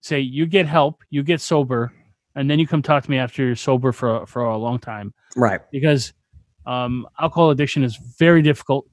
say 0.00 0.20
you 0.20 0.46
get 0.46 0.66
help, 0.66 1.02
you 1.10 1.22
get 1.22 1.40
sober, 1.40 1.92
and 2.34 2.50
then 2.50 2.58
you 2.58 2.66
come 2.66 2.82
talk 2.82 3.04
to 3.04 3.10
me 3.10 3.18
after 3.18 3.44
you're 3.44 3.56
sober 3.56 3.92
for 3.92 4.26
for 4.26 4.42
a 4.44 4.56
long 4.56 4.78
time 4.78 5.12
Right. 5.36 5.60
because 5.70 6.12
um, 6.66 7.06
alcohol 7.18 7.50
addiction 7.50 7.82
is 7.82 7.96
very 8.18 8.42
difficult 8.42 8.86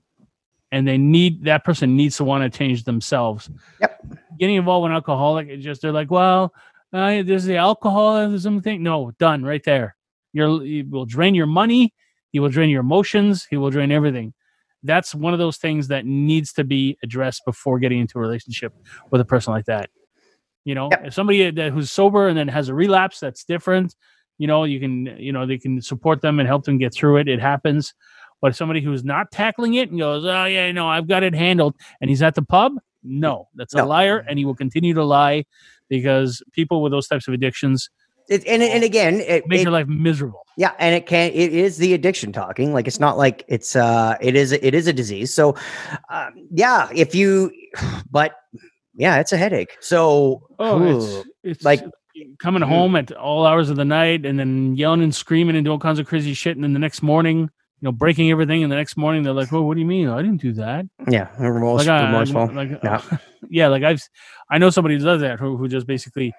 and 0.71 0.87
they 0.87 0.97
need 0.97 1.43
that 1.45 1.63
person 1.63 1.95
needs 1.95 2.17
to 2.17 2.23
want 2.23 2.43
to 2.43 2.57
change 2.57 2.83
themselves 2.85 3.49
Yep. 3.81 4.05
getting 4.39 4.55
involved 4.55 4.83
with 4.83 4.91
an 4.91 4.95
alcoholic 4.95 5.47
it's 5.49 5.63
just 5.63 5.81
they're 5.81 5.91
like 5.91 6.09
well 6.09 6.53
uh, 6.93 7.23
there's 7.23 7.45
the 7.45 7.57
alcoholism 7.57 8.61
thing. 8.61 8.83
No 8.83 9.11
done 9.19 9.43
right 9.43 9.63
there. 9.63 9.95
You're, 10.33 10.61
he 10.63 10.83
will 10.83 11.05
drain 11.05 11.35
your 11.35 11.45
money. 11.45 11.93
He 12.31 12.39
will 12.39 12.49
drain 12.49 12.69
your 12.69 12.81
emotions. 12.81 13.45
He 13.49 13.57
will 13.57 13.69
drain 13.69 13.91
everything. 13.91 14.33
That's 14.83 15.15
one 15.15 15.33
of 15.33 15.39
those 15.39 15.57
things 15.57 15.87
that 15.87 16.05
needs 16.05 16.53
to 16.53 16.63
be 16.63 16.97
addressed 17.03 17.43
before 17.45 17.79
getting 17.79 17.99
into 17.99 18.17
a 18.17 18.21
relationship 18.21 18.73
with 19.11 19.21
a 19.21 19.25
person 19.25 19.53
like 19.53 19.65
that. 19.65 19.89
You 20.63 20.75
know 20.75 20.89
Yep. 20.91 21.05
if 21.05 21.13
somebody 21.13 21.49
that 21.51 21.71
who's 21.71 21.91
sober 21.91 22.27
and 22.27 22.37
then 22.37 22.47
has 22.47 22.69
a 22.69 22.73
relapse 22.73 23.19
that's 23.19 23.43
different. 23.43 23.95
You 24.37 24.47
know 24.47 24.63
you 24.63 24.79
can 24.79 25.05
you 25.17 25.31
know 25.31 25.45
they 25.45 25.57
can 25.57 25.81
support 25.81 26.21
them 26.21 26.39
and 26.39 26.47
help 26.47 26.65
them 26.65 26.77
get 26.77 26.93
through 26.93 27.17
it. 27.17 27.27
It 27.27 27.39
happens. 27.39 27.93
But 28.41 28.55
somebody 28.55 28.81
who's 28.81 29.03
not 29.03 29.31
tackling 29.31 29.75
it 29.75 29.89
and 29.89 29.97
goes 29.99 30.25
oh 30.25 30.45
yeah 30.45 30.71
no 30.71 30.87
i've 30.87 31.07
got 31.07 31.23
it 31.23 31.33
handled 31.33 31.73
and 32.01 32.09
he's 32.09 32.21
at 32.21 32.35
the 32.35 32.41
pub 32.43 32.73
no 33.01 33.47
that's 33.55 33.73
a 33.73 33.83
liar 33.85 34.23
and 34.27 34.37
he 34.37 34.45
will 34.45 34.53
continue 34.53 34.93
to 34.93 35.03
lie 35.03 35.45
because 35.89 36.41
people 36.53 36.81
with 36.81 36.91
those 36.91 37.07
types 37.07 37.27
of 37.27 37.33
addictions 37.33 37.89
It, 38.29 38.45
and 38.47 38.63
and 38.63 38.83
again, 38.83 39.21
it, 39.21 39.47
makes 39.47 39.63
your 39.63 39.71
life 39.71 39.87
miserable 39.87 40.45
yeah, 40.57 40.71
and 40.79 40.95
it 40.95 41.05
can 41.05 41.31
it 41.31 41.53
is 41.53 41.77
the 41.77 41.93
addiction 41.93 42.31
talking. 42.31 42.73
Like 42.73 42.87
it's 42.87 42.99
not 42.99 43.17
like 43.17 43.43
it's 43.47 43.75
uh 43.75 44.15
it 44.21 44.35
is 44.35 44.51
it 44.51 44.73
is 44.73 44.87
a 44.87 44.93
disease. 44.93 45.33
So 45.33 45.55
um, 46.09 46.47
yeah, 46.51 46.89
if 46.93 47.13
you 47.13 47.51
but 48.09 48.35
yeah, 48.95 49.19
it's 49.19 49.33
a 49.33 49.37
headache. 49.37 49.75
So 49.81 50.47
oh 50.59 50.81
ooh, 50.81 50.97
it's, 50.97 51.29
it's 51.43 51.65
like- 51.65 51.83
coming 52.39 52.61
home 52.61 52.95
at 52.95 53.11
all 53.11 53.45
hours 53.45 53.69
of 53.69 53.75
the 53.75 53.83
night 53.83 54.25
and 54.25 54.39
then 54.39 54.73
yelling 54.77 55.03
and 55.03 55.13
screaming 55.13 55.57
and 55.57 55.65
doing 55.65 55.73
all 55.73 55.79
kinds 55.79 55.99
of 55.99 56.07
crazy 56.07 56.33
shit 56.33 56.55
and 56.55 56.63
then 56.63 56.71
the 56.71 56.79
next 56.79 57.01
morning 57.01 57.49
know 57.85 57.91
breaking 57.91 58.29
everything 58.31 58.63
and 58.63 58.71
the 58.71 58.75
next 58.75 58.97
morning 58.97 59.23
they're 59.23 59.33
like 59.33 59.51
oh 59.53 59.61
what 59.61 59.75
do 59.75 59.79
you 59.79 59.85
mean 59.85 60.07
i 60.09 60.21
didn't 60.21 60.41
do 60.41 60.51
that 60.53 60.85
yeah, 61.09 61.29
remorse, 61.39 61.85
like, 61.85 62.01
I- 62.01 62.45
like, 62.45 62.69
Yeah. 62.83 63.01
yeah, 63.49 63.67
like 63.67 63.83
I've, 63.83 64.01
I 64.49 64.57
know 64.57 64.69
somebody 64.69 64.97
who 64.97 65.03
does 65.05 65.21
that 65.21 65.39
who, 65.39 65.55
who 65.57 65.67
just 65.67 65.85
basically 65.87 66.33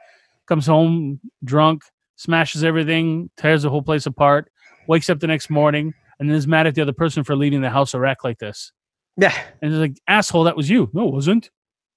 comes 0.47 0.67
home 0.67 1.21
drunk, 1.45 1.83
smashes 2.17 2.63
everything, 2.65 3.31
tears 3.37 3.63
the 3.63 3.71
whole 3.71 3.83
place 3.83 4.07
apart, 4.07 4.51
wakes 4.89 5.09
up 5.11 5.21
the 5.21 5.27
next 5.27 5.51
morning, 5.51 5.93
and 6.19 6.29
then 6.29 6.37
is 6.37 6.47
mad 6.47 6.67
at 6.67 6.75
the 6.75 6.83
other 6.83 6.93
person 6.93 7.23
for 7.25 7.35
leaving 7.37 7.61
the 7.61 7.71
house 7.71 7.95
or 7.95 8.05
act 8.07 8.25
like 8.25 8.39
this. 8.39 8.73
yeah, 9.17 9.35
And 9.63 9.73
it's 9.73 9.81
like, 9.81 9.97
asshole, 10.09 10.45
that 10.45 10.57
was 10.57 10.69
you. 10.71 10.89
No, 10.93 11.09
it 11.09 11.13
wasn't. 11.15 11.51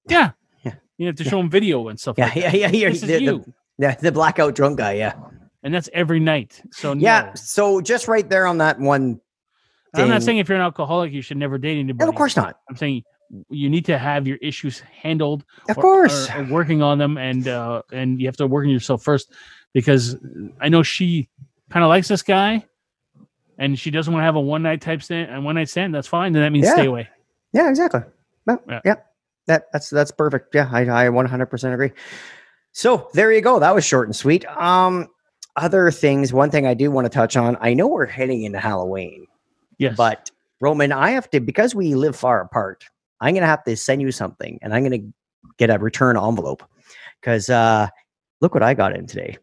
Yeah. 0.08 0.32
Yeah. 0.64 0.76
You 0.98 1.08
have 1.08 1.16
to 1.18 1.24
show 1.24 1.38
them 1.38 1.50
video 1.50 1.88
and 1.88 2.00
stuff 2.00 2.16
yeah, 2.18 2.26
like 2.26 2.36
yeah, 2.36 2.56
yeah. 2.56 2.70
You're, 2.72 2.92
This 2.92 3.04
is 3.04 3.22
you. 3.22 3.40
the, 3.40 3.54
yeah, 3.78 3.96
the 3.96 4.12
blackout 4.12 4.56
drunk 4.56 4.78
guy. 4.78 4.94
Yeah, 4.94 5.14
And 5.64 5.74
that's 5.74 5.90
every 5.94 6.20
night. 6.20 6.62
So 6.72 6.94
yeah. 6.94 7.22
no. 7.28 7.32
So 7.36 7.82
just 7.82 8.08
right 8.08 8.28
there 8.30 8.46
on 8.46 8.58
that 8.60 8.80
one. 8.80 9.22
I'm 9.94 10.10
not 10.10 10.24
saying 10.24 10.38
if 10.38 10.48
you're 10.50 10.58
an 10.58 10.62
alcoholic, 10.64 11.12
you 11.12 11.22
should 11.22 11.38
never 11.38 11.58
date 11.58 11.80
anybody. 11.80 12.06
No, 12.06 12.10
of 12.10 12.16
course 12.16 12.36
not. 12.36 12.60
I'm 12.70 12.76
saying 12.76 13.04
you 13.50 13.70
need 13.70 13.86
to 13.86 13.98
have 13.98 14.26
your 14.28 14.38
issues 14.38 14.80
handled 14.80 15.46
Of 15.70 15.78
or- 15.78 15.82
course. 15.82 16.30
or, 16.32 16.40
or 16.42 16.44
working 16.46 16.82
on 16.82 16.98
them 16.98 17.18
and 17.18 17.48
uh 17.48 17.84
and 17.92 18.20
you 18.20 18.28
have 18.28 18.38
to 18.38 18.48
work 18.48 18.64
on 18.66 18.72
yourself 18.72 19.04
first 19.04 19.32
because 19.72 20.16
i 20.60 20.68
know 20.68 20.82
she 20.82 21.30
kind 21.70 21.84
of 21.84 21.90
likes 21.90 22.08
this 22.08 22.24
guy 22.24 22.66
and 23.60 23.78
she 23.78 23.92
doesn't 23.92 24.12
want 24.12 24.22
to 24.22 24.26
have 24.26 24.36
a 24.36 24.40
one 24.42 24.64
night 24.64 24.82
type 24.82 25.04
stand 25.04 25.30
and 25.30 25.46
one 25.46 25.54
night 25.54 25.70
stand 25.70 25.94
that's 25.94 26.08
fine 26.08 26.34
then 26.34 26.42
that 26.42 26.50
means 26.52 26.66
Yeah. 26.66 26.74
stay 26.74 26.86
away 26.88 27.08
Yeah, 27.54 27.70
exactly. 27.70 28.02
No, 28.48 28.60
Yeah. 28.68 28.82
yeah. 28.84 28.96
That 29.46 29.66
that's 29.72 29.92
that's 29.92 30.10
perfect. 30.12 30.56
Yeah, 30.56 30.68
I 30.72 30.82
I 30.82 31.10
100% 31.10 31.74
agree. 31.74 31.92
So, 32.72 33.10
there 33.14 33.32
you 33.32 33.42
go. 33.42 33.60
That 33.60 33.76
was 33.76 33.86
short 33.86 34.08
and 34.08 34.16
sweet. 34.16 34.44
Um 34.46 35.08
other 35.56 35.92
things, 35.92 36.32
one 36.34 36.50
thing 36.52 36.66
I 36.66 36.74
do 36.74 36.90
want 36.90 37.06
to 37.06 37.10
touch 37.10 37.36
on. 37.38 37.58
I 37.62 37.74
know 37.76 37.88
we're 37.88 38.06
heading 38.06 38.44
into 38.44 38.60
Halloween, 38.60 39.28
yes 39.80 39.96
but 39.98 40.30
Roman, 40.62 40.92
I 40.92 41.12
have 41.12 41.30
to 41.32 41.40
because 41.40 41.74
we 41.74 41.96
live 41.96 42.16
far 42.16 42.42
apart. 42.42 42.84
I'm 43.22 43.34
going 43.34 43.42
to 43.42 43.48
have 43.48 43.64
to 43.64 43.76
send 43.76 44.02
you 44.02 44.12
something 44.12 44.60
and 44.62 44.74
I'm 44.74 44.84
going 44.84 45.02
to 45.02 45.14
get 45.58 45.70
a 45.70 45.80
return 45.80 46.18
envelope 46.18 46.64
cuz 47.22 47.50
uh 47.50 47.88
look 48.42 48.54
what 48.54 48.64
I 48.64 48.74
got 48.74 48.96
in 48.96 49.08
today. 49.08 49.38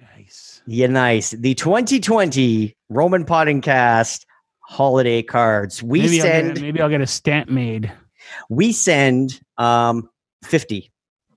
nice 0.00 0.62
Yeah, 0.66 0.88
nice. 0.88 1.30
The 1.30 1.54
2020 1.54 2.76
Roman 2.88 3.24
Podcast 3.24 4.24
holiday 4.60 5.22
cards. 5.22 5.82
We 5.82 6.00
maybe, 6.00 6.20
send 6.20 6.48
I'll 6.48 6.54
get, 6.54 6.62
maybe 6.62 6.80
i'll 6.80 6.88
get 6.88 7.00
a 7.00 7.06
stamp 7.06 7.48
made 7.48 7.92
we 8.48 8.72
send 8.72 9.40
um 9.58 10.08
50 10.44 10.90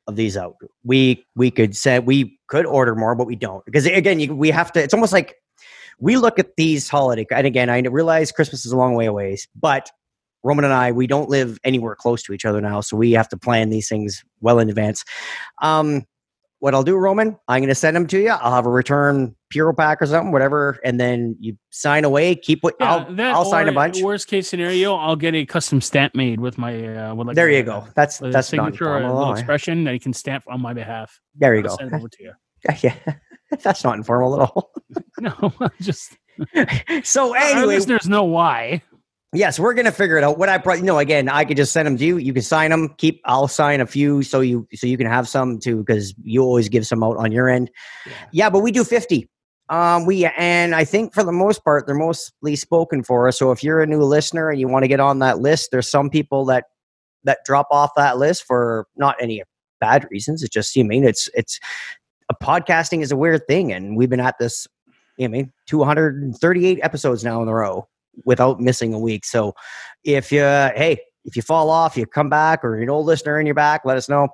of 0.07 0.15
these 0.15 0.37
out 0.37 0.55
we 0.83 1.25
we 1.35 1.49
could 1.51 1.75
send 1.75 2.05
we 2.05 2.39
could 2.47 2.65
order 2.65 2.95
more 2.95 3.15
but 3.15 3.25
we 3.27 3.35
don't 3.35 3.65
because 3.65 3.85
again 3.85 4.19
you, 4.19 4.35
we 4.35 4.51
have 4.51 4.71
to 4.71 4.81
it's 4.81 4.93
almost 4.93 5.13
like 5.13 5.35
we 5.99 6.17
look 6.17 6.39
at 6.39 6.55
these 6.57 6.89
holiday 6.89 7.25
and 7.31 7.47
again 7.47 7.69
i 7.69 7.79
realize 7.79 8.31
christmas 8.31 8.65
is 8.65 8.71
a 8.71 8.77
long 8.77 8.93
way 8.95 9.05
away 9.05 9.37
but 9.55 9.89
roman 10.43 10.65
and 10.65 10.73
i 10.73 10.91
we 10.91 11.07
don't 11.07 11.29
live 11.29 11.57
anywhere 11.63 11.95
close 11.95 12.23
to 12.23 12.33
each 12.33 12.45
other 12.45 12.61
now 12.61 12.81
so 12.81 12.95
we 12.97 13.11
have 13.11 13.29
to 13.29 13.37
plan 13.37 13.69
these 13.69 13.87
things 13.89 14.23
well 14.41 14.59
in 14.59 14.69
advance. 14.69 15.03
Um 15.61 16.05
what 16.59 16.73
i'll 16.73 16.83
do 16.83 16.95
roman 16.95 17.37
i'm 17.47 17.59
going 17.59 17.67
to 17.67 17.75
send 17.75 17.95
them 17.95 18.07
to 18.07 18.17
you 18.17 18.29
i'll 18.29 18.53
have 18.53 18.65
a 18.65 18.69
return 18.69 19.35
puro 19.51 19.73
pack 19.73 20.01
or 20.01 20.05
something 20.05 20.31
whatever 20.31 20.79
and 20.83 20.99
then 20.99 21.35
you 21.39 21.55
sign 21.69 22.03
away 22.05 22.33
keep 22.33 22.63
what 22.63 22.75
yeah, 22.79 22.95
i'll, 22.95 23.13
that 23.15 23.35
I'll 23.35 23.45
sign 23.45 23.67
a 23.67 23.73
bunch. 23.73 24.01
worst 24.01 24.27
case 24.27 24.47
scenario 24.47 24.95
i'll 24.95 25.17
get 25.17 25.35
a 25.35 25.45
custom 25.45 25.81
stamp 25.81 26.15
made 26.15 26.39
with 26.39 26.57
my 26.57 26.73
uh 26.97 27.13
with 27.13 27.27
like 27.27 27.35
there 27.35 27.51
you 27.51 27.61
go. 27.61 27.85
That's 27.93 28.17
that's 28.19 28.47
signature 28.47 28.87
or 28.87 29.01
a 29.01 29.13
little 29.13 29.33
expression 29.33 29.83
that 29.83 29.93
you 29.93 29.99
can 29.99 30.13
stamp 30.13 30.45
on 30.47 30.61
my 30.61 30.73
behalf. 30.73 31.19
There 31.35 31.53
you 31.55 31.61
I'll 31.61 31.69
go. 31.69 31.75
send 31.75 31.93
it 31.93 31.95
over 31.97 32.09
to 32.09 32.23
you 32.23 32.31
Yeah, 32.81 32.95
that's 33.63 33.83
not 33.83 33.95
informal 33.95 34.41
at 34.41 34.49
all. 34.49 34.71
no 35.19 35.53
just 35.81 36.17
so 37.03 37.35
our 37.35 37.41
anyway, 37.41 37.65
listeners 37.67 38.09
know 38.09 38.23
why 38.23 38.81
yes, 39.35 39.59
we're 39.59 39.73
gonna 39.73 39.91
figure 39.91 40.17
it 40.17 40.23
out. 40.23 40.37
What 40.37 40.49
I 40.49 40.57
brought, 40.57 40.79
you 40.79 40.83
know, 40.83 40.99
again, 40.99 41.29
I 41.29 41.45
could 41.45 41.57
just 41.57 41.73
send 41.73 41.85
them 41.85 41.97
to 41.97 42.05
you. 42.05 42.17
You 42.17 42.33
can 42.33 42.41
sign 42.41 42.71
them. 42.71 42.93
Keep. 42.97 43.21
I'll 43.25 43.47
sign 43.47 43.81
a 43.81 43.85
few 43.85 44.23
so 44.23 44.41
you 44.41 44.67
so 44.73 44.87
you 44.87 44.97
can 44.97 45.07
have 45.07 45.27
some 45.27 45.59
too 45.59 45.77
because 45.77 46.13
you 46.23 46.41
always 46.41 46.69
give 46.69 46.87
some 46.87 47.03
out 47.03 47.17
on 47.17 47.31
your 47.31 47.49
end. 47.49 47.69
Yeah. 48.05 48.13
Yeah, 48.31 48.49
but 48.49 48.59
we 48.59 48.71
do 48.71 48.83
fifty. 48.83 49.29
Um, 49.69 50.05
we 50.05 50.25
and 50.25 50.75
I 50.75 50.85
think 50.85 51.13
for 51.13 51.23
the 51.23 51.31
most 51.31 51.63
part 51.63 51.85
they're 51.85 51.95
mostly 51.95 52.55
spoken 52.55 53.03
for. 53.03 53.31
So 53.31 53.51
if 53.51 53.63
you're 53.63 53.81
a 53.81 53.87
new 53.87 54.01
listener 54.01 54.49
and 54.49 54.59
you 54.59 54.67
want 54.67 54.83
to 54.83 54.87
get 54.87 54.99
on 54.99 55.19
that 55.19 55.39
list, 55.39 55.69
there's 55.71 55.89
some 55.89 56.09
people 56.09 56.45
that 56.45 56.65
that 57.23 57.39
drop 57.45 57.67
off 57.71 57.91
that 57.97 58.17
list 58.17 58.43
for 58.45 58.87
not 58.95 59.15
any 59.19 59.43
bad 59.79 60.07
reasons. 60.11 60.43
It's 60.43 60.53
just 60.53 60.75
you 60.75 60.85
mean 60.85 61.03
it's 61.03 61.29
it's 61.33 61.59
podcasting 62.33 63.01
is 63.01 63.11
a 63.11 63.15
weird 63.15 63.47
thing, 63.47 63.71
and 63.71 63.95
we've 63.95 64.09
been 64.09 64.19
at 64.19 64.35
this 64.39 64.67
you 65.17 65.27
know 65.27 65.37
I 65.37 65.41
mean, 65.43 65.53
238 65.67 66.79
episodes 66.81 67.23
now 67.23 67.41
in 67.41 67.47
a 67.47 67.53
row 67.53 67.87
without 68.25 68.59
missing 68.59 68.93
a 68.93 68.99
week. 68.99 69.25
So 69.25 69.53
if 70.03 70.31
you 70.31 70.41
hey, 70.41 70.99
if 71.25 71.35
you 71.35 71.41
fall 71.41 71.69
off, 71.69 71.97
you 71.97 72.05
come 72.05 72.29
back, 72.29 72.63
or 72.63 72.75
you're 72.75 72.83
an 72.83 72.89
old 72.89 73.05
listener 73.05 73.37
and 73.37 73.47
you're 73.47 73.55
back, 73.55 73.81
let 73.85 73.97
us 73.97 74.09
know. 74.09 74.29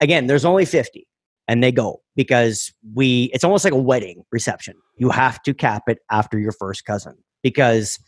Again, 0.00 0.26
there's 0.26 0.44
only 0.44 0.64
50 0.64 1.06
and 1.48 1.62
they 1.62 1.72
go 1.72 2.00
because 2.16 2.72
we 2.94 3.30
it's 3.34 3.44
almost 3.44 3.64
like 3.64 3.72
a 3.72 3.78
wedding 3.78 4.24
reception. 4.30 4.74
You 4.96 5.10
have 5.10 5.42
to 5.42 5.54
cap 5.54 5.84
it 5.88 5.98
after 6.10 6.38
your 6.38 6.52
first 6.52 6.84
cousin 6.84 7.16
because 7.42 7.98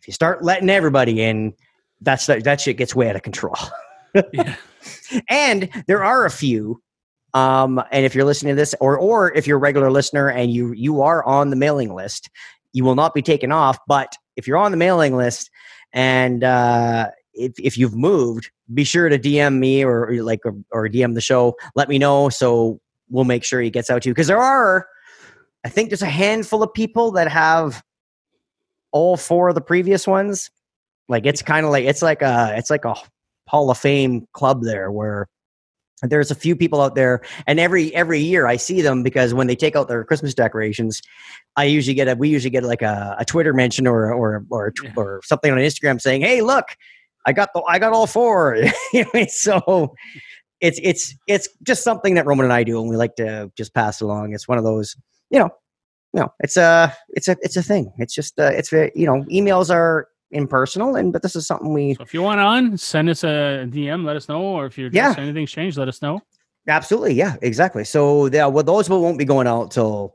if 0.00 0.06
you 0.06 0.12
start 0.12 0.44
letting 0.44 0.70
everybody 0.70 1.22
in, 1.22 1.54
that's 2.00 2.26
that 2.26 2.60
shit 2.60 2.76
gets 2.76 2.94
way 2.94 3.08
out 3.08 3.16
of 3.16 3.22
control. 3.22 3.56
yeah 4.32 4.56
and 5.28 5.68
there 5.86 6.02
are 6.02 6.24
a 6.24 6.30
few 6.30 6.80
um 7.34 7.82
and 7.90 8.04
if 8.04 8.14
you're 8.14 8.24
listening 8.24 8.52
to 8.52 8.56
this 8.56 8.74
or 8.80 8.98
or 8.98 9.32
if 9.34 9.46
you're 9.46 9.56
a 9.56 9.60
regular 9.60 9.90
listener 9.90 10.28
and 10.28 10.52
you 10.52 10.72
you 10.72 11.02
are 11.02 11.24
on 11.24 11.50
the 11.50 11.56
mailing 11.56 11.94
list 11.94 12.30
you 12.72 12.84
will 12.84 12.94
not 12.94 13.14
be 13.14 13.22
taken 13.22 13.50
off. 13.50 13.78
But 13.88 14.16
if 14.36 14.46
you're 14.46 14.58
on 14.58 14.70
the 14.70 14.76
mailing 14.76 15.16
list 15.16 15.50
and 15.92 16.44
uh 16.44 17.10
if, 17.32 17.52
if 17.58 17.78
you've 17.78 17.94
moved 17.96 18.50
be 18.72 18.84
sure 18.84 19.08
to 19.08 19.18
dm 19.18 19.58
me 19.58 19.84
or, 19.84 20.22
like 20.22 20.40
or, 20.44 20.54
or 20.70 20.88
dm 20.88 21.14
the 21.14 21.20
show. 21.20 21.56
Let 21.74 21.88
me 21.88 21.98
know 21.98 22.28
so 22.28 22.80
we'll 23.08 23.24
make 23.24 23.44
sure 23.44 23.60
he 23.60 23.70
gets 23.70 23.90
out 23.90 24.02
to 24.02 24.08
you. 24.08 24.14
Because 24.14 24.26
there 24.26 24.40
are 24.40 24.86
i 25.64 25.68
think 25.68 25.90
there's 25.90 26.02
a 26.02 26.06
handful 26.06 26.62
of 26.62 26.72
people 26.72 27.12
that 27.12 27.28
have 27.28 27.82
all 28.92 29.16
four 29.18 29.50
of 29.50 29.54
the 29.54 29.60
previous 29.60 30.06
ones. 30.06 30.50
Like 31.08 31.26
it's 31.26 31.42
kind 31.42 31.66
of 31.66 31.72
like 31.72 31.84
it's 31.84 32.02
like 32.02 32.22
a 32.22 32.54
it's 32.56 32.70
like 32.70 32.84
a 32.84 32.94
Hall 33.46 33.70
of 33.70 33.78
Fame 33.78 34.26
club 34.32 34.62
there 34.62 34.90
where 34.90 35.28
there's 36.02 36.30
a 36.30 36.34
few 36.34 36.54
people 36.54 36.80
out 36.80 36.94
there 36.94 37.22
and 37.46 37.58
every 37.58 37.94
every 37.94 38.20
year 38.20 38.46
i 38.46 38.56
see 38.56 38.82
them 38.82 39.02
because 39.02 39.32
when 39.32 39.46
they 39.46 39.56
take 39.56 39.74
out 39.74 39.88
their 39.88 40.04
christmas 40.04 40.34
decorations 40.34 41.00
i 41.56 41.64
usually 41.64 41.94
get 41.94 42.06
a 42.08 42.14
we 42.14 42.28
usually 42.28 42.50
get 42.50 42.62
like 42.64 42.82
a, 42.82 43.16
a 43.18 43.24
twitter 43.24 43.54
mention 43.54 43.86
or 43.86 44.12
or 44.12 44.44
or, 44.50 44.72
Yeah. 44.82 44.92
or 44.96 45.20
something 45.24 45.50
on 45.50 45.58
instagram 45.58 46.00
saying 46.00 46.20
hey 46.20 46.42
look 46.42 46.66
i 47.26 47.32
got 47.32 47.48
the 47.54 47.62
i 47.68 47.78
got 47.78 47.92
all 47.92 48.06
four. 48.06 48.56
So 49.28 49.94
it's 50.60 50.80
it's 50.82 51.14
it's 51.26 51.48
just 51.62 51.82
something 51.84 52.14
that 52.14 52.24
roman 52.26 52.44
and 52.44 52.52
i 52.52 52.62
do 52.62 52.80
and 52.80 52.88
we 52.88 52.96
like 52.96 53.14
to 53.16 53.50
just 53.56 53.74
pass 53.74 54.00
along. 54.00 54.32
It's 54.32 54.48
one 54.48 54.58
of 54.58 54.64
those 54.64 54.96
you 55.30 55.38
know 55.38 55.50
no 56.14 56.28
it's 56.40 56.56
a 56.56 56.94
it's 57.10 57.28
a 57.28 57.36
it's 57.40 57.56
a 57.56 57.62
thing. 57.62 57.92
It's 57.98 58.14
just 58.14 58.38
uh, 58.38 58.50
it's 58.54 58.70
very 58.70 58.90
you 58.94 59.06
know 59.06 59.24
emails 59.30 59.74
are 59.74 60.08
impersonal 60.32 60.96
and 60.96 61.12
but 61.12 61.22
this 61.22 61.36
is 61.36 61.46
something 61.46 61.72
we 61.72 61.94
So 61.94 62.02
if 62.02 62.12
you 62.12 62.22
want 62.22 62.40
on, 62.40 62.76
send 62.76 63.08
us 63.08 63.22
a 63.24 63.66
DM. 63.70 64.04
Let 64.04 64.16
us 64.16 64.28
know, 64.28 64.42
or 64.42 64.66
if 64.66 64.76
you're 64.76 64.90
Yeah. 64.92 65.14
anything's 65.18 65.50
changed, 65.52 65.78
let 65.78 65.88
us 65.88 66.02
know. 66.02 66.20
Absolutely, 66.68 67.14
yeah, 67.14 67.36
exactly. 67.42 67.84
So 67.84 68.26
yeah, 68.26 68.46
well, 68.46 68.64
those 68.64 68.90
will 68.90 69.00
won't 69.02 69.18
be 69.18 69.24
going 69.24 69.46
out 69.46 69.70
till 69.70 70.14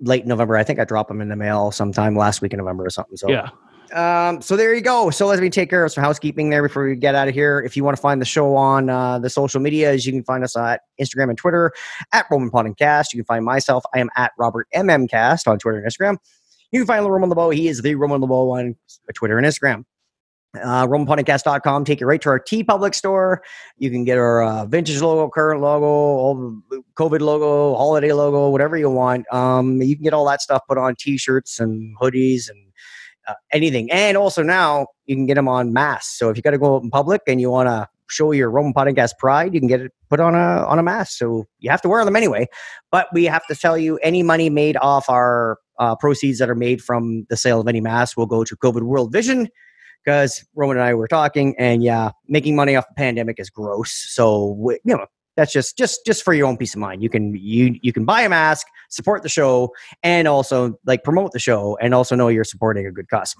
late 0.00 0.24
November. 0.26 0.56
I 0.56 0.62
think 0.64 0.78
I 0.78 0.84
dropped 0.84 1.08
them 1.08 1.20
in 1.20 1.28
the 1.28 1.36
mail 1.36 1.70
sometime 1.72 2.14
last 2.16 2.40
week 2.42 2.52
in 2.52 2.58
November 2.58 2.84
or 2.86 2.90
something. 2.90 3.16
So 3.16 3.28
Yeah. 3.28 3.48
um, 3.92 4.40
so 4.40 4.56
there 4.56 4.72
you 4.72 4.80
go. 4.80 5.10
So 5.10 5.26
let 5.26 5.40
me 5.40 5.50
take 5.50 5.68
care 5.68 5.84
of 5.84 5.90
some 5.92 6.04
housekeeping 6.04 6.48
there 6.48 6.62
before 6.62 6.84
we 6.86 6.94
get 6.94 7.16
out 7.16 7.26
of 7.26 7.34
here. 7.34 7.60
If 7.60 7.76
you 7.76 7.82
want 7.82 7.96
to 7.96 8.00
find 8.00 8.20
the 8.20 8.24
show 8.24 8.54
on 8.54 8.88
uh, 8.88 9.18
the 9.18 9.28
social 9.28 9.60
medias, 9.60 10.06
you 10.06 10.12
can 10.12 10.22
find 10.22 10.44
us 10.44 10.56
at 10.56 10.82
Instagram 11.00 11.28
and 11.30 11.36
Twitter 11.36 11.72
at 12.12 12.24
Roman 12.30 12.50
Podcast. 12.52 13.12
You 13.12 13.18
can 13.18 13.24
find 13.24 13.44
myself. 13.44 13.82
I 13.92 13.98
am 13.98 14.08
at 14.16 14.30
Robert 14.38 14.68
MMCast 14.74 15.48
on 15.48 15.58
Twitter 15.58 15.78
and 15.78 15.86
Instagram. 15.92 16.16
You 16.72 16.80
can 16.80 16.86
find 16.86 17.04
the 17.04 17.10
Roman 17.10 17.28
LeBeau. 17.28 17.50
He 17.50 17.68
is 17.68 17.82
the 17.82 17.94
Roman 17.94 18.20
LeBeau 18.20 18.50
on 18.50 18.76
Twitter 19.14 19.38
and 19.38 19.46
Instagram. 19.46 19.84
Uh, 20.54 20.86
RomanPodcast.com. 20.86 21.84
Take 21.84 22.00
you 22.00 22.06
right 22.06 22.20
to 22.22 22.28
our 22.28 22.40
TeePublic 22.40 22.94
store. 22.94 23.42
You 23.78 23.90
can 23.90 24.04
get 24.04 24.18
our 24.18 24.42
uh, 24.42 24.66
vintage 24.66 25.00
logo, 25.00 25.30
current 25.30 25.60
logo, 25.60 25.86
all 25.86 26.60
COVID 26.96 27.20
logo, 27.20 27.76
holiday 27.76 28.12
logo, 28.12 28.50
whatever 28.50 28.76
you 28.76 28.90
want. 28.90 29.32
Um, 29.32 29.80
you 29.80 29.94
can 29.94 30.02
get 30.02 30.12
all 30.12 30.26
that 30.26 30.42
stuff 30.42 30.62
put 30.68 30.76
on 30.76 30.96
T-shirts 30.96 31.60
and 31.60 31.96
hoodies 31.98 32.50
and 32.50 32.58
uh, 33.28 33.34
anything. 33.52 33.90
And 33.92 34.16
also 34.16 34.42
now 34.42 34.88
you 35.06 35.14
can 35.14 35.26
get 35.26 35.34
them 35.34 35.46
on 35.46 35.72
masks. 35.72 36.18
So 36.18 36.30
if 36.30 36.36
you 36.36 36.42
got 36.42 36.50
to 36.50 36.58
go 36.58 36.76
out 36.76 36.82
in 36.82 36.90
public 36.90 37.22
and 37.28 37.40
you 37.40 37.50
want 37.50 37.68
to 37.68 37.88
show 38.10 38.32
your 38.32 38.50
Roman 38.50 38.72
Podcast 38.72 39.12
pride, 39.18 39.54
you 39.54 39.60
can 39.60 39.68
get 39.68 39.80
it 39.80 39.92
put 40.08 40.20
on 40.20 40.34
a 40.34 40.66
on 40.66 40.78
a 40.78 40.82
mask. 40.82 41.18
So 41.18 41.46
you 41.58 41.70
have 41.70 41.82
to 41.82 41.88
wear 41.88 42.04
them 42.04 42.16
anyway. 42.16 42.48
But 42.90 43.08
we 43.12 43.24
have 43.24 43.46
to 43.46 43.54
tell 43.54 43.78
you, 43.78 43.96
any 43.98 44.22
money 44.22 44.50
made 44.50 44.76
off 44.76 45.08
our 45.08 45.58
uh, 45.78 45.96
proceeds 45.96 46.38
that 46.38 46.50
are 46.50 46.54
made 46.54 46.82
from 46.82 47.26
the 47.28 47.36
sale 47.36 47.60
of 47.60 47.68
any 47.68 47.80
mask 47.80 48.16
will 48.16 48.26
go 48.26 48.44
to 48.44 48.56
COVID 48.56 48.82
World 48.82 49.12
Vision. 49.12 49.48
Because 50.04 50.44
Roman 50.54 50.78
and 50.78 50.86
I 50.86 50.94
were 50.94 51.08
talking, 51.08 51.54
and 51.58 51.82
yeah, 51.82 52.12
making 52.26 52.56
money 52.56 52.74
off 52.74 52.88
the 52.88 52.94
pandemic 52.94 53.38
is 53.38 53.50
gross. 53.50 53.92
So 53.92 54.56
we, 54.58 54.78
you 54.82 54.96
know, 54.96 55.04
that's 55.36 55.52
just 55.52 55.76
just 55.76 56.04
just 56.06 56.22
for 56.22 56.32
your 56.32 56.46
own 56.46 56.56
peace 56.56 56.74
of 56.74 56.80
mind. 56.80 57.02
You 57.02 57.10
can 57.10 57.34
you 57.34 57.78
you 57.82 57.92
can 57.92 58.04
buy 58.04 58.22
a 58.22 58.28
mask, 58.28 58.66
support 58.88 59.22
the 59.22 59.28
show, 59.28 59.70
and 60.02 60.26
also 60.26 60.74
like 60.86 61.04
promote 61.04 61.32
the 61.32 61.38
show, 61.38 61.76
and 61.80 61.94
also 61.94 62.14
know 62.14 62.28
you're 62.28 62.44
supporting 62.44 62.86
a 62.86 62.92
good 62.92 63.08
cause. 63.08 63.34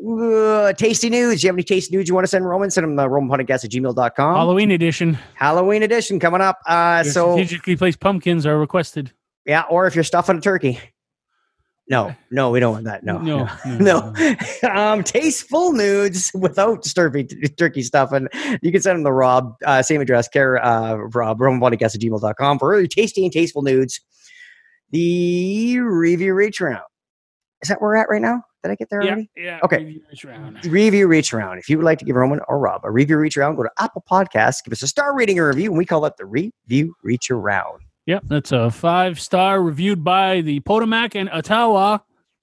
Uh, 0.00 0.72
tasty 0.72 1.10
news. 1.10 1.40
Do 1.40 1.46
you 1.46 1.48
have 1.48 1.56
any 1.56 1.62
tasty 1.62 1.94
news 1.94 2.08
you 2.08 2.14
want 2.14 2.24
to 2.24 2.28
send 2.28 2.48
Roman? 2.48 2.70
Send 2.70 2.84
them 2.84 2.98
uh, 2.98 3.06
romanpodcast 3.06 3.64
at 3.64 3.70
gmail.com. 3.70 4.34
Halloween 4.34 4.70
edition. 4.70 5.18
Halloween 5.34 5.82
edition 5.82 6.18
coming 6.18 6.40
up. 6.40 6.58
Uh, 6.66 7.02
Your 7.04 7.12
so 7.12 7.32
strategically 7.32 7.76
placed 7.76 8.00
pumpkins 8.00 8.46
are 8.46 8.58
requested. 8.58 9.12
yeah, 9.44 9.64
or 9.68 9.86
if 9.86 9.94
you're 9.94 10.04
stuffing 10.04 10.38
a 10.38 10.40
turkey. 10.40 10.80
No, 11.88 12.14
no, 12.30 12.50
we 12.50 12.60
don't 12.60 12.72
want 12.72 12.84
that. 12.84 13.04
No, 13.04 13.18
no, 13.18 13.48
no. 13.66 14.14
um, 14.72 15.02
tasteful 15.02 15.72
nudes 15.72 16.30
without 16.34 16.84
turkey, 16.94 17.24
turkey 17.58 17.82
stuff. 17.82 18.12
And 18.12 18.28
you 18.62 18.72
can 18.72 18.80
send 18.80 18.98
them 18.98 19.04
to 19.04 19.12
Rob, 19.12 19.56
uh, 19.66 19.82
same 19.82 20.00
address, 20.00 20.28
care, 20.28 20.64
uh, 20.64 20.94
Rob, 20.94 21.40
romanpodcast 21.40 21.96
at 21.96 22.00
gmail.com 22.00 22.58
for 22.58 22.70
really 22.70 22.88
tasty 22.88 23.24
and 23.24 23.32
tasteful 23.32 23.62
nudes. 23.62 24.00
The 24.92 25.78
review 25.80 26.32
reach 26.32 26.60
around. 26.60 26.84
Is 27.62 27.68
that 27.68 27.82
where 27.82 27.90
we're 27.90 27.96
at 27.96 28.08
right 28.08 28.22
now? 28.22 28.42
Did 28.62 28.72
I 28.72 28.74
get 28.74 28.88
there 28.90 29.02
Yeah, 29.02 29.10
already? 29.10 29.30
yeah. 29.36 29.58
Okay. 29.64 29.78
review 29.78 30.02
this 30.10 30.24
round. 30.24 30.64
Review 30.66 31.06
reach 31.06 31.32
around. 31.32 31.58
If 31.58 31.68
you 31.68 31.76
would 31.78 31.84
like 31.84 31.98
to 32.00 32.04
give 32.04 32.16
Roman 32.16 32.40
or 32.48 32.58
Rob 32.58 32.82
a 32.84 32.90
review 32.90 33.16
reach 33.16 33.36
around, 33.36 33.56
go 33.56 33.62
to 33.62 33.70
Apple 33.78 34.04
Podcasts, 34.10 34.62
give 34.64 34.72
us 34.72 34.82
a 34.82 34.86
star 34.86 35.16
rating 35.16 35.38
or 35.38 35.48
review, 35.48 35.70
and 35.70 35.78
we 35.78 35.84
call 35.86 36.02
that 36.02 36.16
the 36.18 36.26
review 36.26 36.94
reach 37.02 37.30
around. 37.30 37.80
Yep, 38.06 38.24
that's 38.28 38.52
a 38.52 38.70
five 38.70 39.20
star 39.20 39.62
reviewed 39.62 40.02
by 40.04 40.40
the 40.42 40.60
Potomac 40.60 41.14
and 41.14 41.30
Ottawa 41.30 41.98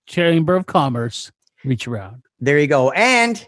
Chamber 0.08 0.56
of 0.56 0.66
Commerce. 0.66 1.32
Reach 1.66 1.88
around. 1.88 2.24
There 2.40 2.58
you 2.60 2.68
go. 2.68 2.92
And 2.92 3.46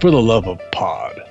For 0.00 0.10
the 0.10 0.22
love 0.22 0.48
of 0.48 0.58
pod. 0.72 1.27